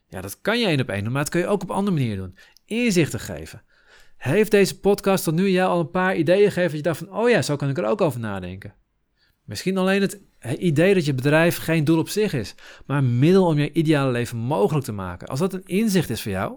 ja, 0.07 0.21
dat 0.21 0.41
kan 0.41 0.59
je 0.59 0.65
één 0.65 0.81
op 0.81 0.89
één 0.89 1.03
doen, 1.03 1.13
maar 1.13 1.23
dat 1.23 1.31
kun 1.31 1.41
je 1.41 1.47
ook 1.47 1.61
op 1.61 1.71
andere 1.71 1.97
manieren 1.97 2.23
doen. 2.23 2.37
Inzichten 2.65 3.19
geven. 3.19 3.63
Heeft 4.21 4.51
deze 4.51 4.79
podcast 4.79 5.23
tot 5.23 5.33
nu 5.33 5.49
jou 5.49 5.69
al 5.69 5.79
een 5.79 5.89
paar 5.89 6.15
ideeën 6.15 6.51
gegeven 6.51 6.69
dat 6.69 6.77
je 6.77 6.81
dacht 6.81 6.97
van, 6.97 7.13
oh 7.13 7.29
ja, 7.29 7.41
zo 7.41 7.55
kan 7.55 7.69
ik 7.69 7.77
er 7.77 7.85
ook 7.85 8.01
over 8.01 8.19
nadenken? 8.19 8.73
Misschien 9.45 9.77
alleen 9.77 10.01
het 10.01 10.19
idee 10.57 10.93
dat 10.93 11.05
je 11.05 11.13
bedrijf 11.13 11.57
geen 11.57 11.83
doel 11.83 11.99
op 11.99 12.09
zich 12.09 12.33
is, 12.33 12.55
maar 12.85 12.97
een 12.97 13.19
middel 13.19 13.45
om 13.45 13.59
je 13.59 13.71
ideale 13.71 14.11
leven 14.11 14.37
mogelijk 14.37 14.85
te 14.85 14.91
maken. 14.91 15.27
Als 15.27 15.39
dat 15.39 15.53
een 15.53 15.65
inzicht 15.65 16.09
is 16.09 16.21
voor 16.21 16.31
jou, 16.31 16.55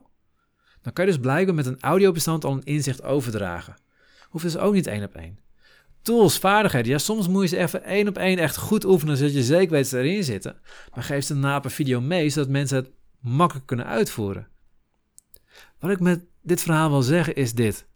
dan 0.83 0.93
kan 0.93 1.05
je 1.05 1.11
dus 1.11 1.21
blijkbaar 1.21 1.55
met 1.55 1.67
een 1.67 1.81
audiobestand 1.81 2.45
al 2.45 2.53
een 2.53 2.65
inzicht 2.65 3.03
overdragen. 3.03 3.77
Hoeft 4.29 4.45
dus 4.45 4.57
ook 4.57 4.75
niet 4.75 4.87
één 4.87 5.05
op 5.05 5.15
één. 5.15 5.39
Tools, 6.03 6.39
vaardigheden, 6.39 6.91
ja, 6.91 6.99
soms 6.99 7.29
moet 7.29 7.43
je 7.43 7.49
ze 7.49 7.59
even 7.59 7.85
één 7.85 8.09
op 8.09 8.19
één 8.19 8.39
echt 8.39 8.57
goed 8.57 8.85
oefenen, 8.85 9.17
zodat 9.17 9.35
je 9.35 9.43
zeker 9.43 9.71
weet 9.71 9.81
dat 9.81 9.91
ze 9.91 9.99
erin 9.99 10.25
zitten. 10.25 10.57
Maar 10.95 11.05
geef 11.05 11.25
ze 11.25 11.35
na 11.35 11.63
video 11.63 12.01
mee, 12.01 12.31
zodat 12.31 12.51
mensen 12.51 12.77
het 12.77 12.91
makkelijk 13.21 13.67
kunnen 13.67 13.87
uitvoeren. 13.87 14.49
Wat 15.85 15.93
ik 15.93 16.01
met 16.01 16.25
dit 16.43 16.63
verhaal 16.63 16.91
wil 16.91 17.03
zeggen 17.03 17.35
is 17.35 17.55
dit. 17.55 17.87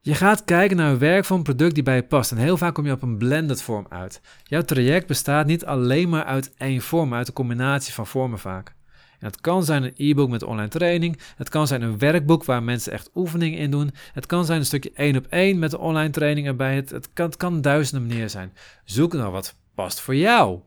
Je 0.00 0.14
gaat 0.14 0.44
kijken 0.44 0.76
naar 0.76 0.90
een 0.90 0.98
werk 0.98 1.24
van 1.24 1.36
een 1.36 1.42
product 1.42 1.74
die 1.74 1.82
bij 1.82 1.94
je 1.94 2.02
past. 2.02 2.30
En 2.30 2.36
heel 2.36 2.56
vaak 2.56 2.74
kom 2.74 2.86
je 2.86 2.92
op 2.92 3.02
een 3.02 3.18
blended 3.18 3.62
vorm 3.62 3.86
uit. 3.88 4.20
Jouw 4.42 4.62
traject 4.62 5.06
bestaat 5.06 5.46
niet 5.46 5.64
alleen 5.64 6.08
maar 6.08 6.24
uit 6.24 6.54
één 6.54 6.80
vorm, 6.80 7.08
maar 7.08 7.18
uit 7.18 7.28
een 7.28 7.34
combinatie 7.34 7.94
van 7.94 8.06
vormen 8.06 8.38
vaak. 8.38 8.74
En 9.18 9.26
het 9.26 9.40
kan 9.40 9.64
zijn 9.64 9.82
een 9.82 9.92
e-book 9.96 10.28
met 10.28 10.42
online 10.42 10.68
training. 10.68 11.18
Het 11.36 11.48
kan 11.48 11.66
zijn 11.66 11.82
een 11.82 11.98
werkboek 11.98 12.44
waar 12.44 12.62
mensen 12.62 12.92
echt 12.92 13.10
oefeningen 13.14 13.58
in 13.58 13.70
doen. 13.70 13.90
Het 14.12 14.26
kan 14.26 14.44
zijn 14.44 14.58
een 14.58 14.66
stukje 14.66 14.92
één 14.92 15.16
op 15.16 15.26
één 15.26 15.58
met 15.58 15.70
de 15.70 15.78
online 15.78 16.10
training 16.10 16.46
erbij. 16.46 16.74
Het, 16.74 16.90
het, 16.90 17.12
kan, 17.12 17.30
kan 17.30 17.60
duizenden 17.60 18.06
manieren 18.06 18.30
zijn. 18.30 18.52
Zoek 18.84 19.12
nou 19.12 19.32
wat 19.32 19.56
past 19.74 20.00
voor 20.00 20.16
jou. 20.16 20.60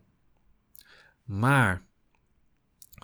Maar 1.24 1.82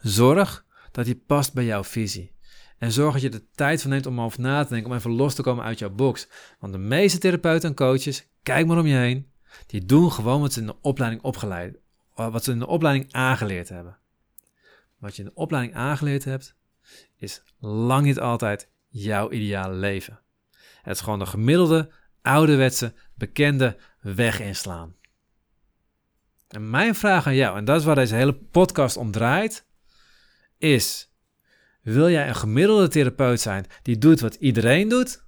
zorg 0.01 0.65
dat 0.91 1.05
die 1.05 1.23
past 1.27 1.53
bij 1.53 1.65
jouw 1.65 1.83
visie. 1.83 2.35
En 2.77 2.91
zorg 2.91 3.13
dat 3.13 3.21
je 3.21 3.29
de 3.29 3.51
tijd 3.51 3.81
van 3.81 3.89
neemt 3.89 4.05
om 4.05 4.21
over 4.21 4.41
na 4.41 4.63
te 4.63 4.69
denken, 4.69 4.91
om 4.91 4.97
even 4.97 5.11
los 5.11 5.33
te 5.33 5.41
komen 5.41 5.63
uit 5.63 5.79
jouw 5.79 5.89
box. 5.89 6.27
Want 6.59 6.73
de 6.73 6.79
meeste 6.79 7.17
therapeuten 7.17 7.69
en 7.69 7.75
coaches, 7.75 8.27
kijk 8.43 8.67
maar 8.67 8.77
om 8.77 8.85
je 8.85 8.95
heen, 8.95 9.31
die 9.65 9.85
doen 9.85 10.11
gewoon 10.11 10.41
wat 10.41 10.53
ze 10.53 10.59
in 10.59 10.65
de 10.65 10.81
opleiding 10.81 11.23
opgeleid, 11.23 11.77
wat 12.15 12.43
ze 12.43 12.51
in 12.51 12.59
de 12.59 12.67
opleiding 12.67 13.13
aangeleerd 13.13 13.69
hebben. 13.69 13.97
Wat 14.97 15.15
je 15.15 15.21
in 15.21 15.27
de 15.27 15.35
opleiding 15.35 15.75
aangeleerd 15.75 16.23
hebt, 16.23 16.55
is 17.17 17.41
lang 17.59 18.05
niet 18.05 18.19
altijd 18.19 18.69
jouw 18.87 19.31
ideale 19.31 19.75
leven. 19.75 20.19
Het 20.81 20.95
is 20.95 21.01
gewoon 21.01 21.19
de 21.19 21.25
gemiddelde, 21.25 21.91
ouderwetse, 22.21 22.93
bekende 23.13 23.77
weg 24.01 24.39
inslaan. 24.39 24.95
En 26.47 26.69
mijn 26.69 26.95
vraag 26.95 27.27
aan 27.27 27.35
jou, 27.35 27.57
en 27.57 27.65
dat 27.65 27.79
is 27.79 27.85
waar 27.85 27.95
deze 27.95 28.15
hele 28.15 28.33
podcast 28.33 28.97
om 28.97 29.11
draait, 29.11 29.65
is: 30.57 31.06
wil 31.93 32.09
jij 32.09 32.27
een 32.27 32.35
gemiddelde 32.35 32.87
therapeut 32.87 33.41
zijn 33.41 33.65
die 33.81 33.97
doet 33.97 34.19
wat 34.19 34.35
iedereen 34.35 34.89
doet? 34.89 35.25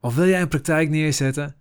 Of 0.00 0.14
wil 0.14 0.26
jij 0.26 0.40
een 0.40 0.48
praktijk 0.48 0.88
neerzetten 0.88 1.56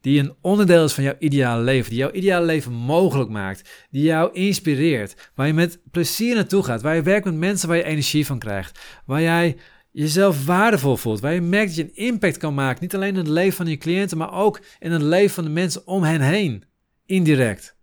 die 0.00 0.20
een 0.20 0.34
onderdeel 0.40 0.84
is 0.84 0.92
van 0.92 1.04
jouw 1.04 1.16
ideale 1.18 1.62
leven, 1.62 1.90
die 1.90 1.98
jouw 1.98 2.10
ideale 2.10 2.46
leven 2.46 2.72
mogelijk 2.72 3.30
maakt, 3.30 3.86
die 3.90 4.02
jou 4.02 4.32
inspireert, 4.32 5.30
waar 5.34 5.46
je 5.46 5.52
met 5.52 5.80
plezier 5.90 6.34
naartoe 6.34 6.62
gaat, 6.62 6.82
waar 6.82 6.94
je 6.94 7.02
werkt 7.02 7.24
met 7.24 7.34
mensen 7.34 7.68
waar 7.68 7.76
je 7.76 7.82
energie 7.82 8.26
van 8.26 8.38
krijgt, 8.38 9.00
waar 9.06 9.20
jij 9.20 9.56
jezelf 9.90 10.46
waardevol 10.46 10.96
voelt, 10.96 11.20
waar 11.20 11.34
je 11.34 11.40
merkt 11.40 11.66
dat 11.66 11.76
je 11.76 11.82
een 11.82 12.06
impact 12.06 12.36
kan 12.36 12.54
maken, 12.54 12.82
niet 12.82 12.94
alleen 12.94 13.08
in 13.08 13.16
het 13.16 13.28
leven 13.28 13.56
van 13.56 13.66
je 13.66 13.76
cliënten, 13.76 14.18
maar 14.18 14.32
ook 14.32 14.60
in 14.78 14.92
het 14.92 15.02
leven 15.02 15.34
van 15.34 15.44
de 15.44 15.50
mensen 15.50 15.86
om 15.86 16.02
hen 16.02 16.20
heen, 16.20 16.64
indirect. 17.06 17.76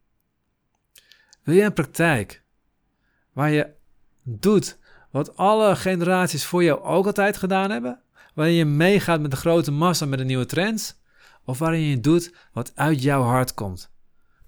Wil 1.43 1.56
je 1.56 1.62
een 1.62 1.73
praktijk 1.73 2.43
waar 3.34 3.52
je 3.52 3.76
doet 4.27 4.77
wat 5.11 5.35
alle 5.35 5.75
generaties 5.75 6.45
voor 6.45 6.63
jou 6.63 6.81
ook 6.81 7.05
altijd 7.05 7.37
gedaan 7.37 7.71
hebben? 7.71 8.01
Waarin 8.33 8.55
je 8.55 8.65
meegaat 8.65 9.21
met 9.21 9.31
de 9.31 9.37
grote 9.37 9.71
massa 9.71 10.05
met 10.05 10.19
de 10.19 10.25
nieuwe 10.25 10.45
trends? 10.45 10.99
Of 11.45 11.59
waarin 11.59 11.81
je 11.81 11.99
doet 11.99 12.33
wat 12.51 12.71
uit 12.75 13.01
jouw 13.01 13.21
hart 13.21 13.53
komt? 13.53 13.91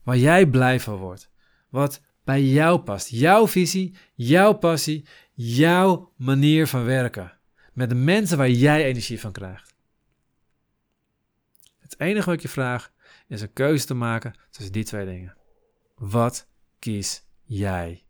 Waar 0.03 0.17
jij 0.17 0.47
blij 0.47 0.79
van 0.79 0.95
wordt? 0.95 1.29
Wat 1.69 2.01
bij 2.23 2.43
jou 2.43 2.79
past? 2.79 3.07
Jouw 3.07 3.47
visie, 3.47 3.95
jouw 4.13 4.53
passie, 4.53 5.05
jouw 5.33 6.11
manier 6.15 6.67
van 6.67 6.83
werken. 6.83 7.37
Met 7.73 7.89
de 7.89 7.95
mensen 7.95 8.37
waar 8.37 8.49
jij 8.49 8.85
energie 8.85 9.19
van 9.19 9.31
krijgt. 9.31 9.75
Het 11.77 11.99
enige 11.99 12.25
wat 12.25 12.35
ik 12.35 12.41
je 12.41 12.49
vraag 12.49 12.91
is 13.27 13.41
een 13.41 13.53
keuze 13.53 13.85
te 13.85 13.93
maken 13.93 14.33
tussen 14.49 14.73
die 14.73 14.83
twee 14.83 15.05
dingen. 15.05 15.37
Wat 15.95 16.47
kies 16.79 17.23
jij? 17.43 18.03